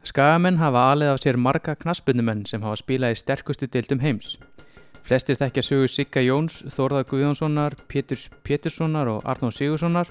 [0.00, 4.38] Skagamenn hafa alið á sér marga knaspunumenn sem hafa spilað í sterkustu deildum heims.
[5.04, 10.08] Flestir þekkja sögu Sigga Jóns, Þórða Guðjónssonar, Péturs Péturssonar og Arnóð Sigurssonar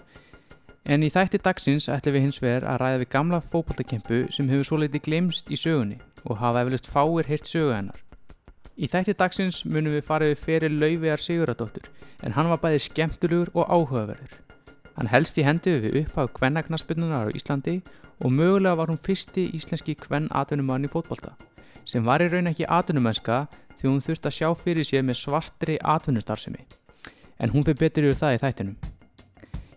[0.86, 4.70] en í þætti dagsins ætlum við hins vegar að ræða við gamla fókbaltakempu sem hefur
[4.70, 7.98] svo litið glemst í sögunni og hafa eflust fáir heyrt sögu hennar.
[8.78, 11.90] Í þætti dagsins munum við farið við fyrir Lauviðar Siguradóttur
[12.22, 14.38] en hann var bæði skemmtulugur og áhugaverður.
[15.00, 17.80] Hann helst í hendi við upphaf kvennaknaspununar á Íslandi
[18.24, 21.36] og mögulega var hún fyrsti íslenski kvenn atvinnumann í fótbolta
[21.90, 23.46] sem var í raun ekki atvinnumennska
[23.80, 26.66] því hún þurfti að sjá fyrir sér með svartri atvinnustarfsemi
[27.40, 28.78] en hún fyrir betur yfir það í þættinum.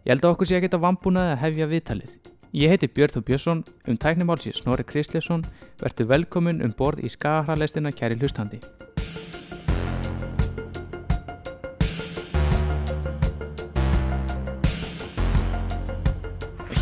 [0.02, 2.14] Ég held að okkur sé að geta vambúnaði að hefja viðtalið.
[2.52, 5.46] Ég heiti Björn Þó Björnsson, um tæknimálsi Snorri Kristlefsson,
[5.80, 8.58] verður velkomin um borð í skagahraleistina kæri hlustandi.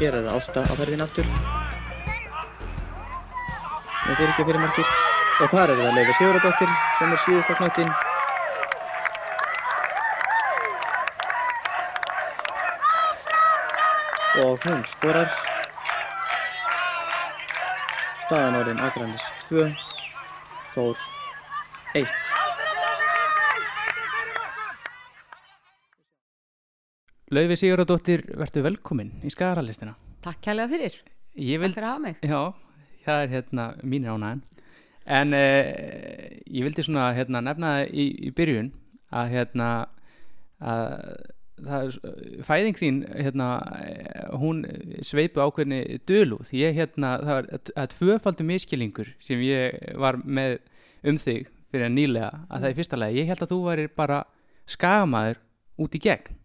[0.00, 1.26] Hér það Ásta á ferðin aftur.
[4.06, 4.86] Með byrkja fyrir markir
[5.44, 7.92] og þar er það Leifur Sigurðardóttir sem er síðust á knöttin
[14.40, 15.36] og hún skorar.
[18.24, 19.68] Staðan orðin Akranis 2
[20.72, 21.08] Þór
[21.98, 22.29] 1
[27.30, 29.92] Laufi Sigurðardóttir, verður velkomin í skagahraleistina.
[30.24, 30.96] Takk kærlega fyrir,
[31.38, 32.16] Ég takk vil, fyrir að hafa mig.
[32.26, 32.40] já,
[33.04, 34.40] það er hérna mínir ánægin.
[35.06, 35.68] En uh,
[36.50, 38.72] ég vildi svona hérna nefna í, í byrjun
[39.14, 39.68] að hérna
[40.60, 40.96] að
[41.60, 43.46] það er fæðing þín hérna
[43.84, 44.62] eh, hún
[45.04, 50.58] sveipu ákveðni dölúð ég hérna það var að, tvöfaldur miskilingur sem ég var með
[51.04, 53.86] um þig fyrir að nýlega að það er fyrsta lagi, ég held að þú væri
[53.92, 54.22] bara
[54.72, 55.42] skagamaður
[55.84, 56.39] út í gegn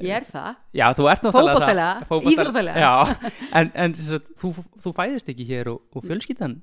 [0.00, 2.76] Ég er það, Já, þú ert náttúrulega það- fótboltalega- íþróttalega.
[2.80, 6.62] Já, en, en sagt, þú, þú fæðist ekki hér og, og fjölskyldan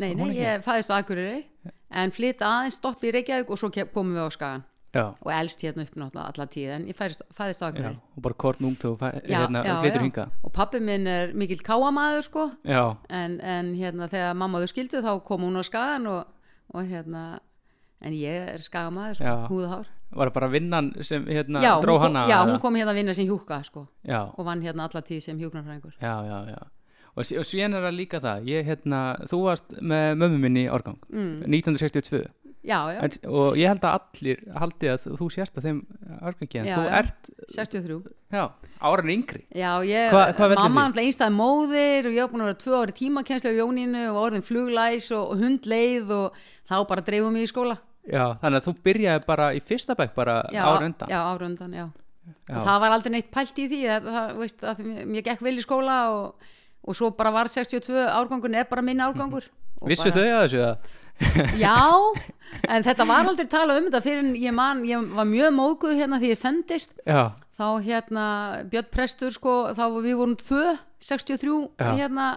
[0.00, 1.44] nei, nei, ég fæðist á Akureyri
[1.92, 4.64] en flytta aðeins stopp í Reykjavík og svo komum við á Skagan.
[4.92, 7.96] Já, og elst hérna upp náttúrulega alla tíð en ég fæðist, fæðist á já, Akureyri
[8.16, 10.04] og bara kort númt og fæ, Já, hérna, já, flytur já.
[10.08, 12.50] hinga og pappi minn er mikill káamaður sko.
[12.64, 16.26] Já, en, en hérna þegar mamma þau skildu þá kom hún á Skagan og,
[16.74, 17.38] og hérna
[18.02, 19.84] en ég er skagamaður sko, Já.
[20.12, 23.14] Var það bara vinnan sem hérna já, dró hana já, hún kom hérna að vinna
[23.16, 23.86] sem hjúka sko.
[24.36, 26.62] Og vann hérna alla tíð sem hjúknarfræðingur já, já, já.
[27.12, 30.70] Og, og síðan er það líka það ég, hérna, þú varst með mömmu minni í
[30.72, 31.42] árgang mm.
[31.44, 32.22] 1962
[32.62, 35.80] já, já, en, og ég held að allir haldi að þú sérst að þeim
[36.22, 36.92] árgangi en Já, þú já.
[37.00, 37.98] ert 63
[38.32, 38.42] já,
[38.80, 39.42] áran yngri.
[39.50, 42.80] Já, ég, Hva- hvað mamma alltaf einstæði móðir og ég var búin að vera tvö
[42.80, 46.38] ári tímakenslu á Jónínu og orðin fluglæs og, og hundleið og
[46.70, 47.76] þá bara dreifum við í skóla
[48.08, 51.46] já, þannig að þú byrjaði bara í fyrsta bekk bara já, ára undan Já, ára
[51.46, 51.86] undan, já.
[52.22, 52.56] Já.
[52.56, 55.40] Og það var aldrei neitt pælt í því að, það, veist, að mér, mér gekk
[55.42, 56.50] vel í skóla og,
[56.86, 59.48] og svo bara var 62 árgangur er bara minn árgangur
[59.82, 60.90] Og vissu bara, þau að þessu að
[61.60, 61.78] Já,
[62.68, 65.98] en þetta var aldrei talað um þetta fyrir en ég man, ég var mjög móðguð
[66.00, 68.24] hérna því ég fendist já, þá hérna
[68.72, 70.64] Björn Prestur sko, þá við vorum tvö
[71.02, 71.92] 63 Já.
[71.98, 72.28] hérna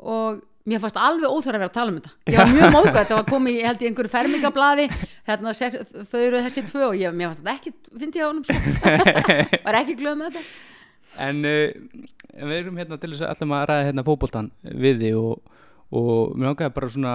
[0.00, 2.12] og mér fannst alveg óþur að vera að tala um þetta.
[2.32, 4.86] Ég var mjög móðgæð, þetta var komið ég held í einhverju fermingablaði
[5.58, 5.76] sek,
[6.08, 8.56] þau eru þessi tvö og ég, mér fannst þetta ekki fyndi ég á honum sko.
[9.66, 10.44] var ekki glöð með þetta.
[11.24, 12.06] En uh,
[12.40, 15.60] við erum hérna til þess að allum að ræða hérna fótboltan við þig og,
[15.94, 17.14] og mér langaði bara svona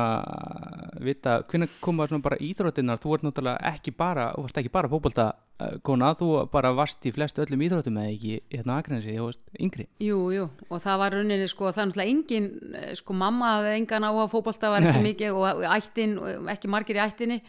[1.03, 4.91] vita hvernig koma svona bara íþróttinnar þú ert náttúrulega ekki bara, þú varst ekki bara
[4.91, 9.25] fótbolta uh, kona, þú bara varst í flestu öllum íþróttum eða ekki hérna Akranesi þú
[9.27, 9.87] varst yngri.
[10.03, 13.75] Jú, jú, og það var rauninni sko, það er náttúrulega engin, eh, sko mamma hafði
[13.81, 15.09] engan á að fótbolta var ekki Nei.
[15.09, 16.15] mikið og ættin,
[16.55, 17.41] ekki margir í ættinni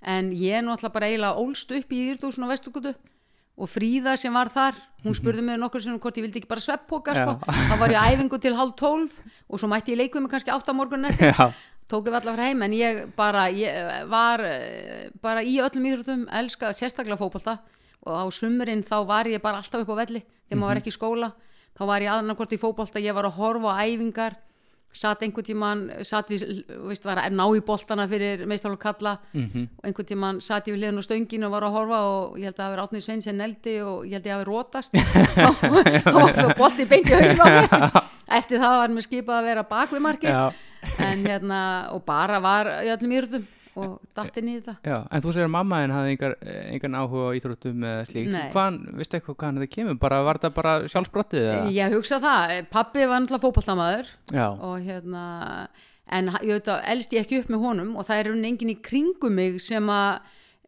[0.00, 2.96] en ég náttúrulega bara eiginlega ólst upp í Írdúsin og Vestugutu
[3.58, 6.62] og Fríða sem var þar, hún spurði mig nokkur sem hvort ég vildi ekki bara
[6.62, 7.34] svepppoka sko.
[7.42, 10.54] Þá var ég á æfingu til hálf tólf og svo mætti ég leikum með kannski
[10.54, 11.34] átta morgun eftir.
[11.34, 11.50] Já,
[11.90, 16.24] tók ég allar frá heim en ég bara ég var eh, bara í öllum íþróttum
[16.40, 17.58] elska sérstaklega fótbolta.
[18.06, 20.94] Og á sumurinn þá var ég bara alltaf upp á velli þegar maður var ekki
[20.94, 21.32] í skóla.
[21.78, 24.38] Þá var ég annarkvort í fótbolta, ég var að horfa á æfingar
[24.98, 26.44] satt einhvern tíman satt við,
[26.88, 30.74] veist, var að ná í boltana fyrir meistarlokk kalla mhm, og einhvern tíman satt ég
[30.74, 33.02] við hliðin á stöngin og var að horfa og ég held að það hafi Átni
[33.04, 34.98] Sveinsen neldi og ég held að ég hafi rótast
[36.08, 38.00] þá var það bolti beint í hausum á mér.
[38.38, 40.34] Eftir það var mér skipað að vera bak við markið.
[40.34, 41.60] Já, en hérna
[41.94, 43.46] og bara var í öllum íþróttum
[43.78, 44.74] og datt inn í þetta.
[44.84, 46.36] Já, en þú segir að mamma en hafði engar,
[46.68, 50.54] engan áhuga á íþróttum eða slíkt, hvaðan, veistu eitthvað hvaðan þetta kemur, bara var þetta
[50.56, 51.68] bara sjálfsbrottið eða?
[51.78, 55.24] ég hugsa það, pappi var náttúrulega fótballtamaður Já, og hérna
[56.08, 58.72] en ég veit að elst ég ekki upp með honum og það er raunin enginn
[58.72, 60.20] í kringum mig sem að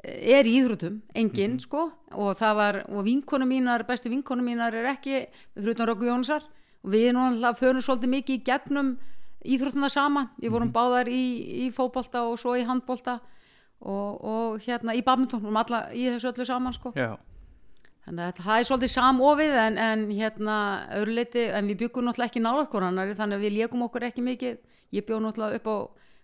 [0.05, 1.91] er í íþróttum, enginn sko.
[2.17, 6.47] Og það var, og vinkonu mínar bestu vinkonu mínar er ekki, fyrir utan Róku Jónsar
[6.81, 8.97] og við erum náttúrulega
[9.45, 10.31] íþróttuna saman.
[10.41, 11.23] Við vorum báðar í,
[11.67, 13.19] í fótbolta og svo í handbolta
[13.81, 16.93] og, og hérna í badminton vorum alla í þessu öllu saman sko.
[16.99, 17.15] Já,
[18.07, 20.59] þannig að það er svolítið samofið en, en hérna
[20.99, 24.27] öðru leiti en við byggum náttúrulega ekki nála konanar þannig að við lékum okkur ekki
[24.27, 24.61] mikið.
[24.97, 25.77] Ég bjóð náttúrulega upp á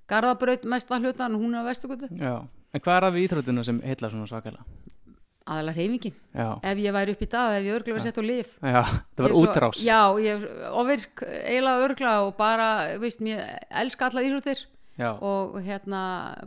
[0.07, 2.45] Garðabraut mest var hlutan og hún er á Vestugutu já.
[2.75, 4.62] En hvað er það við íþróttina sem heilla svona svakalega
[5.47, 6.15] aðalega reyfingin
[6.63, 8.83] ef ég væri upp í dag, ef ég örglega verið sett á lif já,
[9.17, 9.81] það var útrás.
[9.85, 14.65] Já, ég ofirk eiginlega örgla og bara, veist, mér elska alla íþróttir
[14.99, 16.03] já, og hérna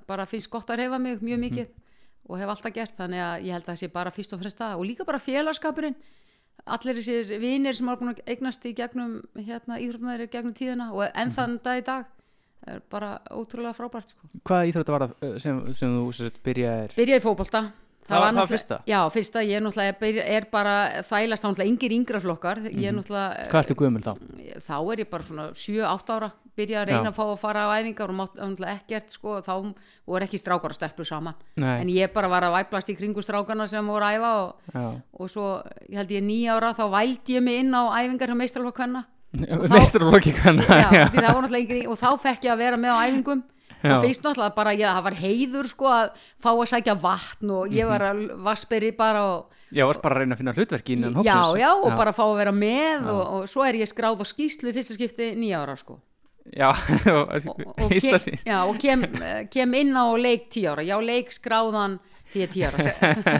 [0.08, 1.26] bara finnst gott að reyfa mig Mhm.
[1.30, 1.68] mjög mikið
[2.30, 4.58] og hef alltaf gert þannig að ég held að það sé bara fyrst og fremst
[4.60, 4.76] það.
[4.78, 5.96] Og líka bara félagskapurinn.
[6.68, 11.08] Allir þessir vinir sem hafa búin að eignast í gegnum hérna, íþrótnaðir gegnum tíðina og
[11.16, 11.36] enn Mhm.
[11.36, 12.06] þann dag í dag
[12.68, 14.28] er bara ótrúlega frábært sko.
[14.46, 16.94] hvaða íþrótta var það uh, sem, sem þú sem sagt, byrjaðir?
[16.96, 17.72] Byrja í fótbolta
[18.10, 18.80] Það var- var fyrsta?
[18.90, 20.76] Já, fyrsta, ég er náttúrulega er, bara
[21.06, 22.86] þælast þá náttúrulega yngir yngra flokkar ég Mhm.
[22.90, 24.14] er náttúrulega hvað ertu guðmul þá?
[24.68, 27.12] þá er ég bara svona 7-8 ára byrja að reyna Já.
[27.12, 29.74] að fá að fara á æfingar og náttúrulega ekkert sko þá
[30.08, 31.82] voru ekki strákar og stelpur saman Nei.
[31.82, 34.32] en ég bara var að væplast í kringu strákarna sem voru að æfa
[34.76, 38.28] og, og svo ég held ég nýja ára þá vældi ég mig inn á æfingar
[38.28, 39.06] hjá meistarlokk hvenna
[39.38, 42.76] þá- meistarlokki kannar Já, því það voru náttúrulega yngri og þá fekk ég að vera
[42.78, 43.44] með á æfingum
[43.80, 43.94] Já.
[43.96, 46.10] og fyrst náttúrulega bara ég, það var heiður sko að
[46.44, 50.24] fá að sækja vatn og ég var að vasperi bara og já, varst bara að
[50.24, 51.62] reyna að finna hlutverki innan já, hópsins.
[51.62, 54.72] Já, og bara fá að vera með og, og svo er ég skráð á skýslu
[54.72, 56.00] í fyrsta skipti nýja ára sko.
[56.50, 56.72] Já,
[57.20, 59.06] og, og, fyrsta ke, sín já, og kem,
[59.54, 62.00] kem inn á leik tíu ára, já leik skráðan
[62.34, 62.84] því ég tíu ára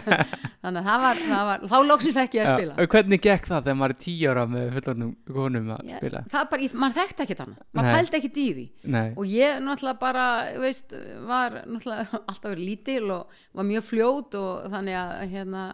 [0.62, 2.74] þannig að það var, það var þá loksins fekk ég að spila.
[2.76, 6.22] og hvernig gekk það þegar maður er tíu ára með fullorðnum konum að Já, spila?
[6.30, 7.62] það er bara, maður þekkti ekkert annað.
[7.78, 8.20] Maður pældi
[8.60, 8.66] því.
[8.94, 10.24] Nei, og ég náttúrulega bara
[10.60, 10.96] veist,
[11.28, 15.64] var náttúrulega alltaf verið lítil og var mjög fljót og þannig að hérna,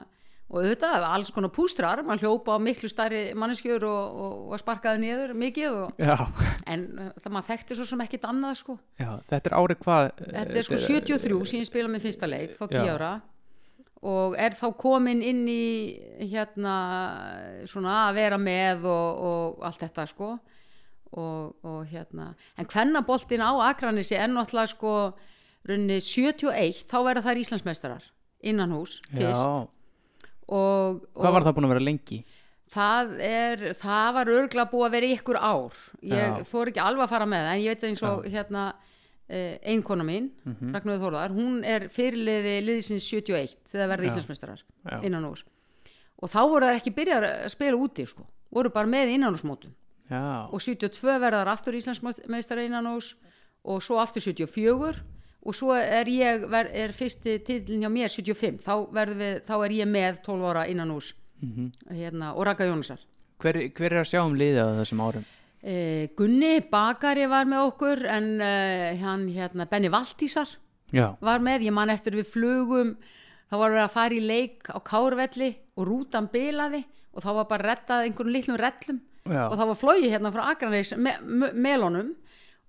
[0.46, 5.02] og auðvitað alls konar pústrar, maður hljópa á miklu stærri manneskjur og, og, og sparkaði
[5.02, 6.02] niður mikið og,
[6.70, 8.76] en uh, það maður þekkti svo sem ekkert annað sko.
[9.00, 12.54] Já, þetta er árið hvað Þetta er sko 73 sem ég spila með fyrsta leik,
[12.58, 12.92] þá 10 Já.
[12.94, 13.12] ára.
[14.06, 15.66] Og er þá komin inn í
[16.30, 16.74] hérna
[17.66, 20.34] svona að vera með og, og allt þetta sko.
[21.16, 24.92] Og, og hérna en hvennaboltin á Akranissi er náttúrulega sko
[25.66, 28.10] runni 71 þá verða þær Íslandsmeistarar
[28.46, 29.42] innan hús fyrst.
[29.42, 29.66] Já,
[30.48, 32.18] og, og hvað var það búin að vera lengi?
[32.76, 35.76] það er, það var örgla búið að vera ykkur ár.
[36.02, 38.64] Ég þór ekki alveg að fara með það en ég veit eins og hérna
[39.28, 40.72] eh, einkona mín, mm Mhm.
[40.74, 44.10] Ragnarður Þórðar hún er fyrirliði liðsins 71 þegar verða Já.
[44.10, 44.62] Íslandsmeistarar
[45.02, 45.44] innan hús
[46.22, 49.74] og þá voru það ekki byrjað að spila úti sko, voru bara með innanúsmótum
[50.10, 53.14] Já, og 72 verðar aftur Íslandsmeistara innan hús
[53.66, 55.02] og svo aftur 74
[55.46, 58.74] og svo er ég ver, er fyrsti titlin hjá mér 75 þá,
[59.14, 61.12] við, þá er ég með 12 ára innan hús
[61.42, 61.66] Mhm.
[61.92, 62.98] hérna, og Raka Jónasar.
[63.38, 65.24] Hver, hver er að sjá um liðið á þessum árum?
[65.62, 70.48] Eh, Gunni Bakari var með okkur en uh, hann hérna Benny Valtísar
[70.94, 72.94] Já, var með, ég man eftir við flugum
[73.50, 77.48] þá var við að fara í leik á Kárvelli og rútan bilaði og þá var
[77.50, 79.00] bara rettað einhvern litlum rellum.
[79.26, 82.14] Já, og það var flói hérna frá Akraneis me, me, melónum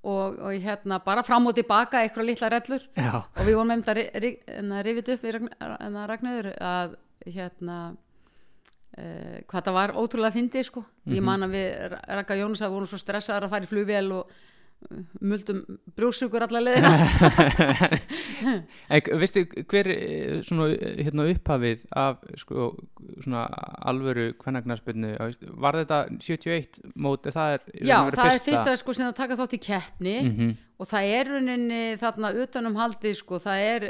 [0.03, 2.83] og, og hérna bara fram og tilbaka eitthvað litla rellur.
[2.97, 5.39] Já, og við vorum með þetta rifið upp við
[6.11, 6.97] Ragnöður að
[7.27, 7.77] hérna
[8.97, 10.85] uh, hvað það var ótrúlega fyndið sko.
[11.11, 14.38] Ég man að við Raka Jónas að vorum svo stressaðar að fara í flugvél og
[15.21, 15.63] muldum
[15.97, 16.92] brjósugur allar leðina
[18.94, 22.69] En veistu hver eh, svona eh, hérna upphafið af sko
[23.23, 23.45] svona
[23.90, 25.16] alvöru kvennagnarsbyrnu,
[25.59, 29.57] var þetta 71 mót, það er já það er fyrsta sko sem að taka þátt
[29.57, 30.54] í keppni Mhm.
[30.78, 33.87] og það er rauninni þarna utanum haldið sko það er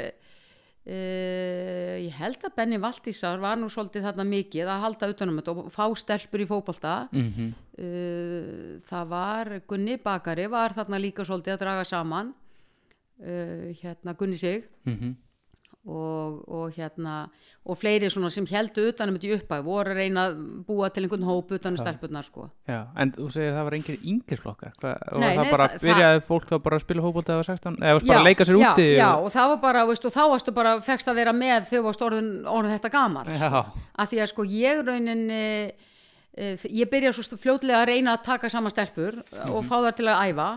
[0.88, 5.54] uh, ég held að Benny Valtísar var nú svolítið þarna mikið að halda utanum þetta
[5.54, 7.48] og fá stelpur í fótbolta Mhm.
[7.78, 12.32] uh, það var Gunni Bakari var þarna líka svolítið að draga saman
[13.20, 15.16] uh, hérna Gunni Sig Mhm.
[15.88, 17.22] Og, og hérna
[17.68, 20.36] og fleiri svona sem heldu utanum þetta í uppæð voru að reyna að
[20.68, 22.46] búa til einhvern hóp utanum stelpurnar sko.
[22.68, 24.76] Já, en þú segir að það var engir yngir flokkar.
[24.80, 28.04] Hva, og það nei, bara byrjaði fólk þá bara að spila fótbolta eða 16 eða
[28.06, 29.26] bara að leika sér já, úti já, og...
[29.26, 32.06] og það var bara, veist, og þá varstu bara fegst að vera með þegar varst
[32.08, 33.50] orðin, orðin þetta gamall Já,
[33.98, 35.44] að því að sko ég raunin e,
[36.72, 40.22] ég byrja svo fljótlega að reyna að taka saman stelpur og fá það til að
[40.30, 40.52] æfa.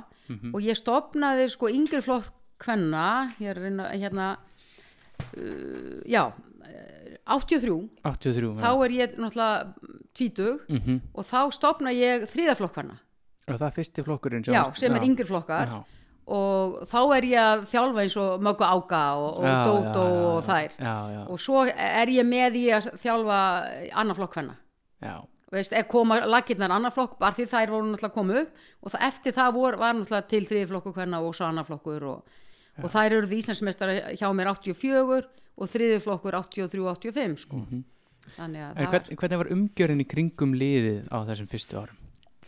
[0.53, 4.27] Og ég stopnaði sko yngri flokk kvenna ég er að reyna hérna
[5.37, 6.23] uh, já
[6.67, 12.99] eh, 83, 83 þá er ég náttúrulega tvítug mm og þá stopna ég þriðaflokk kvenna
[13.51, 15.71] og það er fyrsti flokkurinn já, sem er yngri flokkar.
[15.71, 15.99] Já,
[16.31, 20.77] og þá er ég að þjálfa eins og Möggu Ága og, og Dótó og þær.
[21.27, 23.41] Og svo er ég með í að þjálfa
[24.03, 24.55] annar flokk hvenna
[25.01, 25.15] já,
[25.51, 28.61] veist, koma lakirnar annar flokk, bara því þær voru náttúrulega komið upp.
[28.81, 30.45] Og það, eftir það vor, var náttúrulega til
[30.93, 32.37] hvernig og svo annar flokkur og,
[32.79, 35.23] og þær eru því Íslandsmeistara hjá mér 84
[35.61, 37.63] og þriði flokkur 83-85 sko.
[38.37, 41.97] það var, hvern, hvernig var umgjörinn í kringum liðið á þessum fyrstu árum?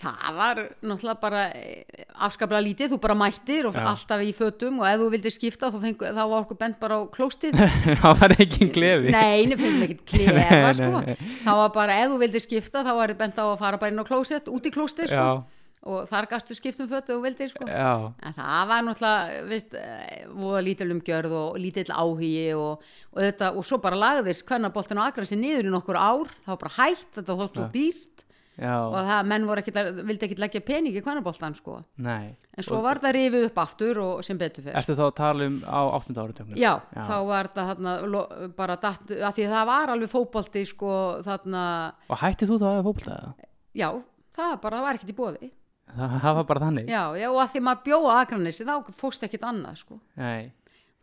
[0.04, 3.84] það var náttúrulega bara eh, afskaplega lítið, þú bara mættir og Já.
[3.92, 6.98] alltaf í fötum og ef þú vildir skipta þá, fengu, þá var okkur bent bara
[6.98, 7.58] á klóstið
[8.02, 11.04] það var ekki glefi Nei, við fengum ekkert klefa Nei, sko.
[11.06, 11.34] nei.
[11.46, 13.94] Það var bara, ef þú vildir skipta þá var þið bent á að fara bara
[13.96, 15.28] inn á klósett út í klósti sko.
[15.30, 17.66] Já, og þar gastu skiptum fötu og vildir sko.
[17.68, 23.50] já, en það var náttúrulega eh, voða lítil umgjörð og lítill áhugi og, og, þetta,
[23.58, 26.76] og svo bara lagðist hvernig boltin á Akransi niður í nokkur ár það var bara
[26.78, 28.24] hægt, þetta þótt og dýrt
[28.56, 31.80] já, og það, menn ekkit, vildi ekki leggja pening í hvernig boltan sko.
[31.98, 35.16] nei en svo var það rifið upp aftur og sem betur fyrir Ertu þá að
[35.18, 36.60] tala um á áttunda áratögnum?
[36.60, 40.94] Já, þá var þetta þarna, lo- bara datt, að því það var alveg fótbolti sko,
[41.26, 41.66] þarna,
[42.08, 43.34] Og hættið þú þá að fókbaltaða?
[43.74, 43.90] já,
[44.38, 45.52] það bara það var ekkert í bóði.
[45.94, 46.88] Það, var bara þannig?
[46.90, 50.00] Já, já, og að því maður bjóða Akranessi, þá fórst ekkert annað, sko.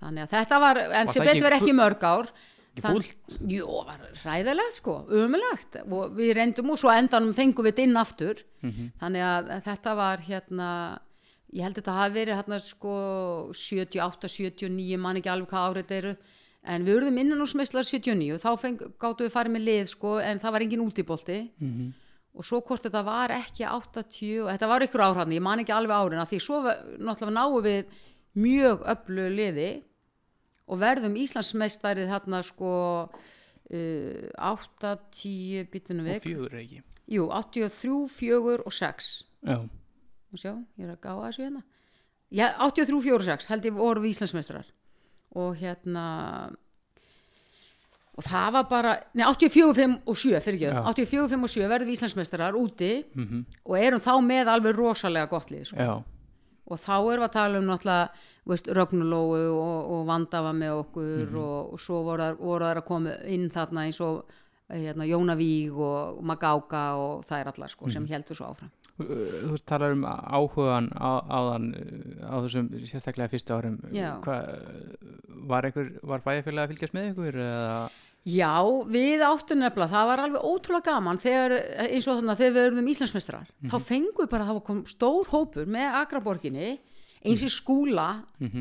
[0.01, 2.31] Þannig að þetta var, en sem betur ekki mörg ár.
[3.51, 5.77] Jú, var ræðilegt, sko, umulegt.
[5.91, 8.43] Og við reyndum og svo endanum fengum við þetta inn aftur.
[8.63, 8.91] Mhm.
[9.03, 10.69] Þannig að þetta var hérna,
[11.53, 12.95] ég held að þetta hafi verið hérna, sko,
[13.53, 16.17] 78, 79, man ekki alveg hvað árið þetta eru.
[16.63, 20.19] En við urðum innan úr smislar 79 þá feng, gáttu við farið með lið, sko,
[20.21, 21.51] en það var engin útibolti.
[21.61, 21.93] Mhm.
[22.37, 25.75] Og svo hvort þetta var ekki 80 og þetta var ykkur áhrifni, ég man ekki
[25.75, 27.97] alveg árin því svo náttúrulega náum við
[28.39, 29.71] mjög öllu liði
[30.71, 32.73] og verðum Íslandsmeistarið þarna sko
[33.11, 36.23] uh, 80 byttunum Og við.
[36.29, 36.83] Fjögur ekki.
[37.11, 39.11] Jú, 83, 4 og 6
[39.49, 39.57] Já,
[40.31, 41.65] og sjá, ég er að gáða þessu hérna.
[42.31, 44.69] Já, 83, 4 og 6 held ég voru við Íslandsmeistarar.
[45.41, 46.05] Og hérna
[48.21, 51.69] og það var bara nei, 84, 5 og 7 fyrir ekki 84, 5 og 7
[51.73, 53.45] verðum Íslandsmeistarar úti Mhm.
[53.65, 56.03] og erum þá með alveg rosalega gott lið sko.
[56.71, 58.09] og þá erum við að tala um náttúrulega
[58.51, 61.37] Rögnulóu og, og Vanda var með okkur Mhm.
[61.39, 64.25] og, og svo voru voru þær að koma inn þarna eins og
[64.71, 69.57] hérna, Jóna Víg og Magáka og það er allar sko, sem heldur svo áfram þú
[69.65, 71.73] talar um áhugan á, áðan
[72.21, 73.79] á þessum sérstaklega fyrstu árum.
[74.21, 74.37] Hva,
[75.49, 75.71] var,
[76.05, 77.91] var bæjarfélag að fylgjast með ykkur eða
[78.29, 78.61] Já,
[78.93, 81.55] við áttum nefnilega, það var alveg ótrúlega gaman þegar,
[81.87, 85.31] eins og þannig að þegar við erum Íslandsmestrar, þá fengum við bara, það kom stór
[85.31, 86.75] hópur með Akraborginni,
[87.25, 88.11] eins í skúla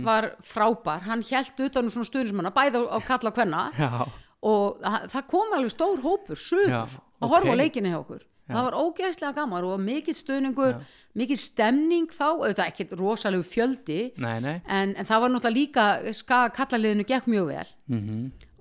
[0.07, 3.35] var frábær, hann held utan um svona stuðnismanna, bæði á, kalla
[3.75, 3.91] Já,
[4.39, 4.79] og
[5.11, 8.25] það, kom alveg stór hópur, sögur, Já, að horfa leikinni hjá okkur.
[8.49, 10.77] Það var ógeðslega gaman og mikið stuðningur,
[11.19, 14.55] mikið stemning þá, auðvitað ekkert rosalegu fjöldi, nei, nei.
[14.65, 17.73] en, en það var náttúrulega líka, ska kallaliðinu gekk mjög vel.
[17.91, 17.99] Mm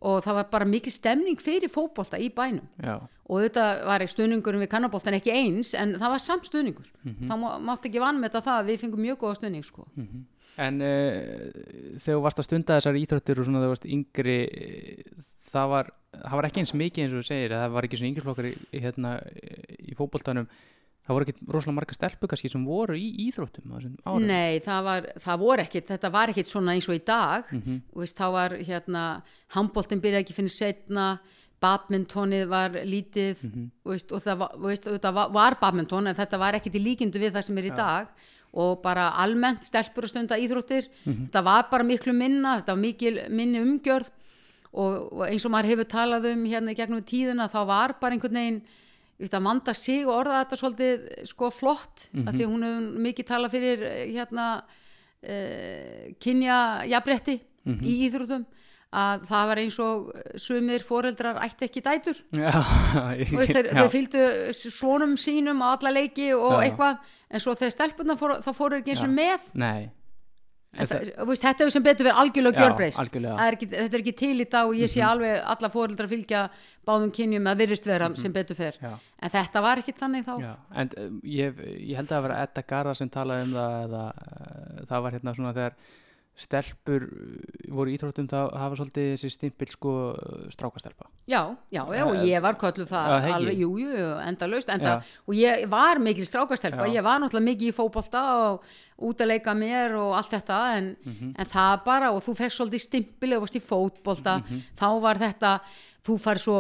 [0.01, 2.67] og það var bara mikið stemning fyrir fótbolta í bænum.
[2.83, 2.97] Já,
[3.29, 6.91] og þetta var ekki stuðningurinn við kannaboltan ekki eins en það var samt stuðningur.
[7.05, 7.29] Mhm.
[7.29, 9.87] það má, mátti ekki þetta það að við fengum mjög góða stuðning sko.
[10.59, 11.51] En uh,
[12.03, 14.39] þegar þú varst að stunda þessar íþróttir og svona þegar þú varst yngri
[15.53, 18.01] það var, það var ekki eins mikið eins og þú segir að það var ekki
[18.01, 19.13] svona yngri flokkar í, hérna,
[19.79, 20.49] í fótboltanum
[21.09, 24.61] það voru ekki rosalega marga stelpu kannski sem voru í íþróttum á þessum árum nei,
[24.61, 27.81] það, var, það voru ekkit þetta var ekkit svona eins og í dag Mhm.
[27.95, 29.05] og veist, þá var hérna
[29.57, 31.09] handboltin byrjaði ekki fyrir setna
[31.63, 33.71] badmintonið var lítið Mhm.
[33.85, 37.19] og, veist, og það var, veist, var, var badminton en þetta var ekkit í líkindu
[37.19, 38.09] við það sem er í dag
[38.55, 41.29] og bara almennt stelpur að stunda íþróttir Mhm.
[41.31, 44.09] þetta var bara miklu minna þetta var mikil minni umgjörð
[44.73, 48.15] og, og eins og maður hefur talað um hérna í gegnum tíðina þá var bara
[48.15, 48.63] einhvern veginn
[49.19, 52.37] við að manda sig og orða þetta svolítið sko flott mm Mhm.
[52.37, 53.83] því að hún hefur mikið talað fyrir
[54.15, 54.47] hérna
[55.23, 56.59] uh, kynja
[56.89, 57.85] jafnrétti Mhm.
[57.85, 58.45] í íþróttum
[58.95, 62.53] að það var eins og sumir foreldrar ætti ekki dætur Já,
[63.29, 64.23] Þú veist, þeir, þeir fylgdu
[64.55, 66.71] svonum sínum á alla leiki og Já.
[66.71, 66.99] eitthvað
[67.31, 69.91] en svo þegar stelpunna fór, þá fóru ekki eins og með Nei
[70.77, 73.13] það, veist, þetta hefur sem betur verið algjörlega gjörbreyst.
[73.13, 76.43] þetta er ekki til í dag og ég sé alveg alla fóreldrar fylgja
[76.89, 78.77] báðum kynjum að virðist vera sem betur fer.
[78.81, 78.93] Já.
[79.23, 80.35] en þetta var ekki þannig þá.
[80.45, 83.79] Já, en um, ég, ég held að það var Edda Garða sem talaði um það
[83.87, 85.81] eða uh, það var hérna svona þegar
[86.39, 89.93] stelpur uh, voru íþróttum það hafa svolítið þessi stimpil sko
[90.55, 91.41] strákastelpa já,
[91.75, 93.33] já, já, og Eh, ég var köllu það ekki.
[93.37, 93.89] alveg, jú, jú,
[94.29, 95.03] enda laust enda, Já.
[95.27, 96.95] og ég var mikil strákastelpa Já.
[97.01, 98.63] ég var náttúrulega mikið í fótbolta og
[99.11, 101.35] út að leika mér og allt þetta en, Mhm.
[101.39, 104.63] en það bara, og þú fekk svolítið stimpil og varst í fótbolta Mhm.
[104.79, 105.61] þá var þetta
[106.07, 106.59] þú fær svo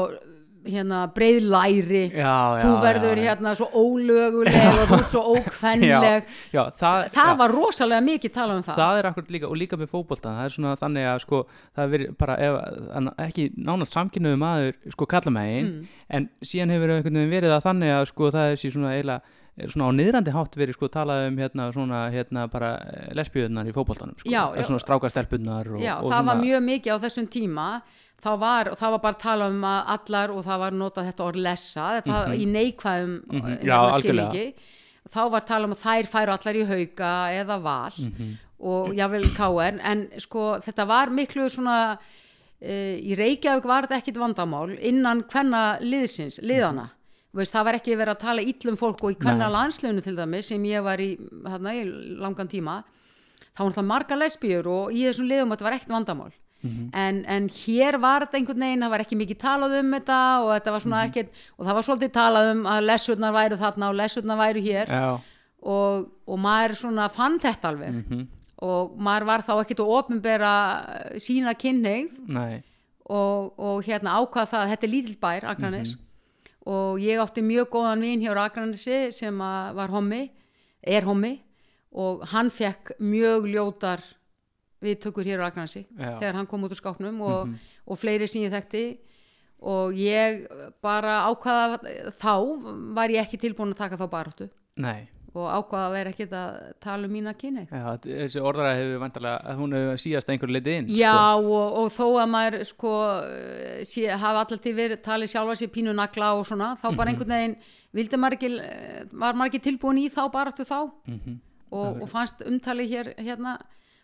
[0.66, 5.22] hérna breið læri já, já, þú verður já, hérna svo ólöguleg og þú ert svo
[5.36, 6.26] ókvenleg.
[6.52, 9.56] já, það, það já, var rosalega mikið talað um það, það er akkurat líka og
[9.62, 12.58] líka með fótbolta það er svona þannig að sko það er verið bara ef,
[13.28, 15.86] ekki nánast samkynnuðu maður sko kalla megin Mm.
[16.16, 19.36] en síðan hefur einhvern veginn verið að þannig að sko það er síðan svona eiginlega
[19.66, 22.70] svona á niðrandi hátt verið sko talað um hérna svona hérna bara
[23.18, 24.62] lesbíunar í fótboltanum sko, Já, já.
[24.68, 27.68] svona strákastelpunar og, já, og það svona, var mjög mikið á þessum tíma
[28.22, 31.24] þá var, það var bara að tala um að allar og það var notað þetta
[31.28, 32.34] orð lessa þetta Mhm.
[32.34, 34.52] í neikvæðum Mhm, mm já, algjörlega.
[35.14, 37.12] þá var tala um að þær færu allar í hauka
[37.42, 38.36] eða val Mhm.
[38.60, 41.98] og jável káer en sko þetta var miklu svona
[42.60, 46.90] uh, í Reykjavík var þetta ekkit vandamál innan hvenna liðsins, liðana
[47.38, 49.54] Veist, það var ekki verið að tala illum fólk og í hvenna Nei.
[49.54, 51.12] landsliðinu til dæmis sem ég var í,
[51.46, 51.82] þarna, í
[52.18, 52.80] langan tíma
[53.54, 56.88] þá var náttúrulega marga lesbíur og í þessum liðum þetta var ekkert vandamál Mhm.
[56.92, 60.48] en, en hér var þetta einhvern veginn það var ekki mikið talað um þetta og
[60.56, 61.10] þetta var svona Mhm.
[61.12, 61.28] ekkert
[61.58, 64.90] og það var svolítið talað um að lesurnar væru þarna og lesurnar væru hér
[65.62, 68.26] og, og maður svona fann þetta alveg mhm,
[68.66, 70.52] og maður var þá ekkert að opinbera
[71.22, 72.62] sína kynneigð nei
[73.08, 76.04] og, og hérna ákvað það að þetta er lítill bær Akranes Mhm.
[76.68, 80.28] Og ég átti mjög góðan vin hjá Akranesi sem var hommi
[80.82, 81.38] er hommi
[81.92, 84.04] og hann fekk mjög ljótar
[84.84, 85.50] viðtökur hér á.
[85.50, 86.20] Mhm.
[86.20, 87.54] þegar hann kom út úr skápnum og,
[87.86, 88.98] og fleiri sem ég þekkti
[89.60, 90.46] og ég
[90.82, 92.34] bara ákvaða þá
[92.94, 95.08] var ég ekki tilbúin að taka þá baráttu nei
[95.38, 97.64] og ákvaða að vera ekkert að tala um mína kynni.
[97.70, 101.54] Já, þessi orðara hefur vantarlega að hún hefur síðast einhver leiti inn Já sko.
[101.58, 102.92] og, og þó að maður sko
[103.88, 106.96] sé, hafa alltaf til verið talið sjálfa sér pínu nagla og svona þá Mhm.
[106.96, 107.56] bara einhvern veginn
[107.94, 110.90] vildi maður ekki eh, var maður ekki tilbúin í þá baráttu þá?
[111.08, 111.38] Mhm.
[111.70, 113.58] og, og fannst umtalið hér hérna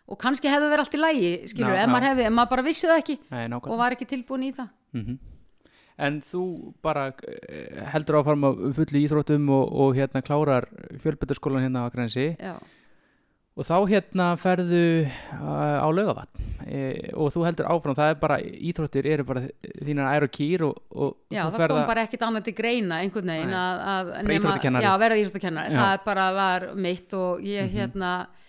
[0.07, 2.87] og kannski hefði verið allt í lægi skilur, ef maður hefði, ef maður bara vissi
[2.87, 4.69] það ekki Nei, og var ekki tilbúin í það.
[4.93, 5.17] Mm
[5.97, 10.67] En þú bara eh, heldur áfram á fullu íþróttum og, og hérna klárar
[11.03, 12.57] fjölbyttarskólan hérna á Grensi Já,
[13.55, 16.81] og þá hérna ferðu uh, á laugavatn e,
[17.15, 19.45] og þú heldur áfram, það er bara íþróttir eru bara
[19.87, 22.99] þínar ær og kýr og, og já það kom að- bara ekkit annað til greina
[23.05, 23.61] einhvern veginn Nei.
[23.61, 24.89] að, að Bara íþróttakennari.
[24.89, 28.44] já, vera íþróttakennari, það bara var mitt og ég hérna uh,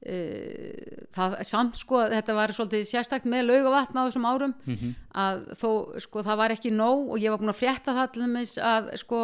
[0.00, 4.94] það samt sko þetta var svolítið sérstakt með laugavatn á þessum árum Mhm.
[5.14, 8.22] að þó sko það var ekki nóg og ég var búin að frétta það til
[8.22, 9.20] þess að sko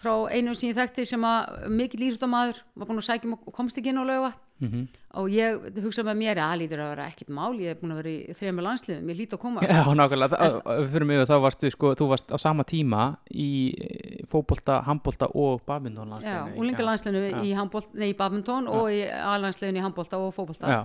[0.00, 3.52] frá einum sem ég þekkti sem að mikil íþróttamaður var búin að sækja um og
[3.54, 4.88] komst ekki inn á laugavatn Mhm.
[5.16, 7.94] og ég hugsa með mér að það lítur að vera ekkit mál, ég er búin
[7.94, 9.60] að vera í þrejum landsliðum, ég lít að koma.
[9.64, 10.50] Já, nákvæmlega,
[10.92, 13.48] fyrir mig þá varstu sko, þú varst á sama tíma í
[13.80, 16.44] eh, fótbolta, handbolta og badminton Já,
[16.84, 17.22] landsliðinu.
[17.32, 17.40] Já.
[17.42, 20.68] í, handbolt, nei, í badminton og í aðlandsliðinu í handbolta og fótbolta.
[20.68, 20.80] Já,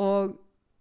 [0.00, 0.34] og,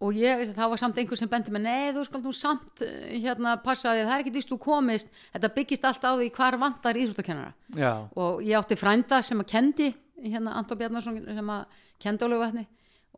[0.04, 3.20] og ég, það var samt einhver sem bendi mig, nei þú skal nú samt eh,
[3.20, 5.12] hérna passaði, það er ekki vist þú komist.
[5.36, 7.54] Þetta byggist allt á því hvar vantar íþróttakennara.
[8.16, 11.66] Og ég átti frænda sem að kendi hérna Anton Bjarnarsson sem að
[12.06, 12.68] lögvatni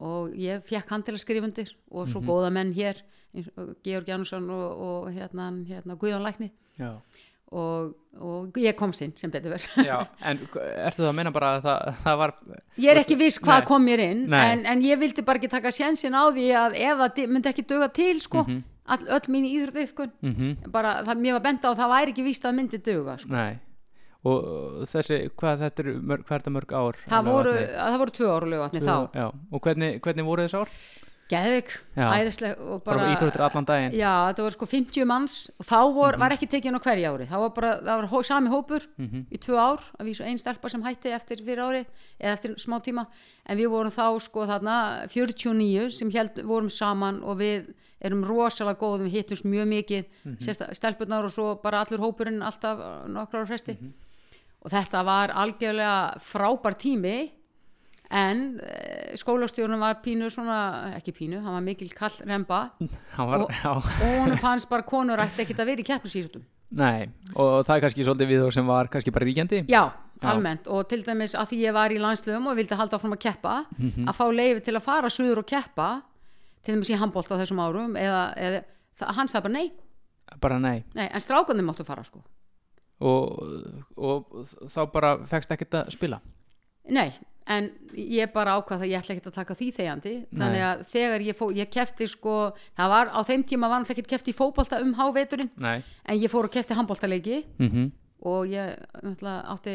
[0.05, 2.97] og ég fekk hann til að skrifa undir og svo góða menn hér
[3.83, 6.49] Georg Janusson og, og hérna, hérna Guðjón Lækni
[7.55, 11.65] og, og ég komst inn sem betur verð en ertu það að meina bara að
[11.67, 12.33] það, það var
[12.81, 13.67] Ég er ekki viss hvað Nei.
[13.69, 16.97] kom mér inn en, en ég vildi bara ekki taka sjensin á því að ef
[17.03, 18.45] það di- myndi ekki döga til sko,
[18.85, 22.25] all, öll mín íþróttiðkun mm bara það, mér var bent á að það væri ekki
[22.27, 23.31] víst að myndi döga sko.
[23.31, 23.53] Nei
[24.25, 26.95] Og þessi, hvað þetta er mörg, hvað er þetta mörg ár?
[27.07, 30.61] það, voru, það voru tvö ára lögatni Tvö- þá Já, og hvernig, hvernig voru þessi
[30.63, 30.69] ár?
[31.25, 32.05] Geðvik, Já.
[32.19, 35.79] æðisleg og Bara, bara, íþróttir allan daginn Já, þetta voru sko 50 manns og þá
[35.95, 36.19] vor, Mhm.
[36.21, 39.25] var ekki tekið á hverju ári það var bara, það var hó, sami hópur Mhm.
[39.33, 41.85] í tvö ár, að vísu einn stelpa sem hætti eftir fyrir ári,
[42.21, 43.07] eða eftir smá tíma
[43.47, 48.77] en við vorum þá sko þarna 49 sem held, vorum saman og við erum rosalega
[48.77, 50.35] góð við hittumst mjög mikið, mm.
[50.37, 50.75] -hmm.
[50.75, 53.93] stelpunar og svo bara allur hópurinn alltaf nokkrar fresti Mhm.
[54.65, 57.17] Og þetta var algjörlega frábær tími
[58.15, 60.57] en uh, skólastjórnum var pínu svona,
[60.97, 62.59] ekki pínu, hann var mikil kall remba
[63.17, 63.83] var, og- og
[64.25, 66.43] hún fannst bara konur ætti ekkert að vera í keppnisíþróttum.
[66.75, 69.63] Nei Og það er kannski svolítið við sem var kannski bara ríkjandi.
[69.69, 69.83] Já,
[70.21, 70.29] Já.
[70.31, 70.67] almennt.
[70.67, 73.65] Og til dæmis að því ég var í landslöfum og vildi halda áfram að keppa
[73.77, 74.05] Mhm.
[74.09, 76.01] að fá leifi til að fara suður og keppa
[76.63, 78.63] til dæmis í handbólt á þessum árum eða, eða
[79.15, 79.71] hann sagði bara nei,
[80.41, 80.83] Bara nei.
[80.95, 82.21] Nei en strákunni máttu fara sko
[82.99, 83.25] og,
[83.95, 86.21] og þá bara fegst ekkert að spila?
[86.95, 87.09] Nei,
[87.49, 90.15] en ég bara ákvað að ég ætla ekkert að taka því þegjandi.
[90.35, 92.37] Þannig að þegar ég fó, ég kefti sko
[92.77, 95.77] það var á þeim tíma var náttúrulega ekkert kefti í fótbolta um háveturinn Nei.
[96.05, 97.93] en ég fór og kefti handbóltaleiki mm
[98.25, 99.73] og ég náttúrulega átti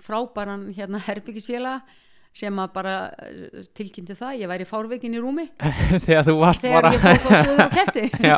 [0.00, 1.82] frábæran hérna herbyggisfélaga
[2.30, 2.94] sem að bara
[3.26, 5.48] eh, tilkynnti það, ég væri fárveikin í rúmi.
[6.06, 8.36] Þegar þú varst þegar bara ég fór þá söður og kefti Já,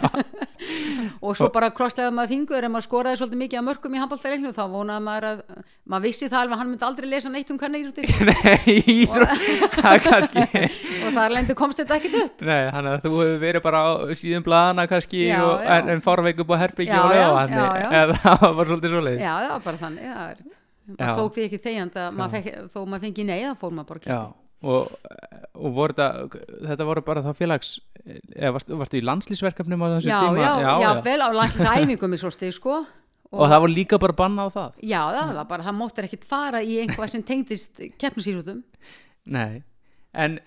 [1.27, 4.55] og svo bara krosslega maður fingur ef maður skoraði svolítið mikið að mörgum í handbóltaleiknum
[4.57, 5.43] þá vonaði maður að
[5.93, 7.85] maður vissi það alveg hann myndi aldrei lesa neitt um hvernig
[8.33, 9.05] nei,
[9.77, 10.07] það
[11.03, 12.47] og þar lengur komst þetta ekkit upp.
[12.49, 15.77] Nei, hann að þú hefur verið bara á síðum blaðana kannski Já, og, já.
[15.77, 17.55] en, en farveik upp á Já, og
[17.93, 20.62] eða það var svolítið svoleið já, það var bara þannig það er.
[20.99, 21.99] Maður tók því ekki þegjand
[22.73, 24.23] þó maður fengi þá fór maður bara Já,
[24.63, 24.97] og,
[25.59, 27.75] og voru þetta, þetta voru bara þá félags
[28.07, 30.43] eða varstu, varstu í landslýsverkefnum á þessu já, tíma?
[30.43, 30.91] já, já, já.
[31.07, 32.83] vel á landslæsæfingum í svo stig sko
[33.33, 34.81] Og það var líka bara banna á það?
[34.85, 38.61] já, það var bara, það móttir ekkit fara í einhvað sem tengdist keppnisýrútum
[39.33, 39.63] Nei,
[40.13, 40.41] en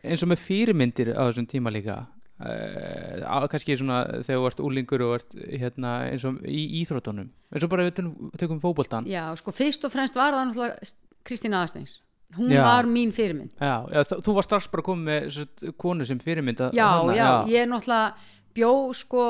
[0.00, 1.98] eins og með fyrirmyndir á þessum tíma líka
[2.40, 7.66] uh, kannski svona þegar þú ert úlingur og ert hérna eins og í íþróttunum eins
[7.66, 8.00] og bara við
[8.40, 10.94] tökum, fótboltan já, sko, fyrst og fremst var það náttúrulega
[11.26, 11.98] Kristína Aðsteins
[12.36, 12.62] hún Já.
[12.62, 13.50] var mín fyrirmynd.
[13.58, 17.30] Já, já þú var strax bara komið með satt, konu sem fyrirmynd já, þarna, já,
[17.50, 19.24] ég er náttúrulega bjó sko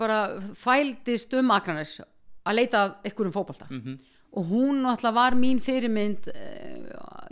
[0.00, 0.18] bara
[0.58, 1.98] fældist um Akranes
[2.42, 3.68] að leita að einhverjum fótbolta.
[3.70, 3.98] Mhm.
[4.32, 6.78] Og hún náttúrulega var mín fyrirmynd eh,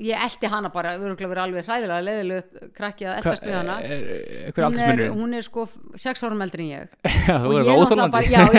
[0.01, 3.75] ég elti hana bara örgulega verið alveg hræðilega leðilegt krakki að eltast við hana.
[3.85, 6.95] er, er, hver hún er, hún er sko f- sex árum eldri en ég.
[7.49, 8.41] Og ég náttúrulega bara, já,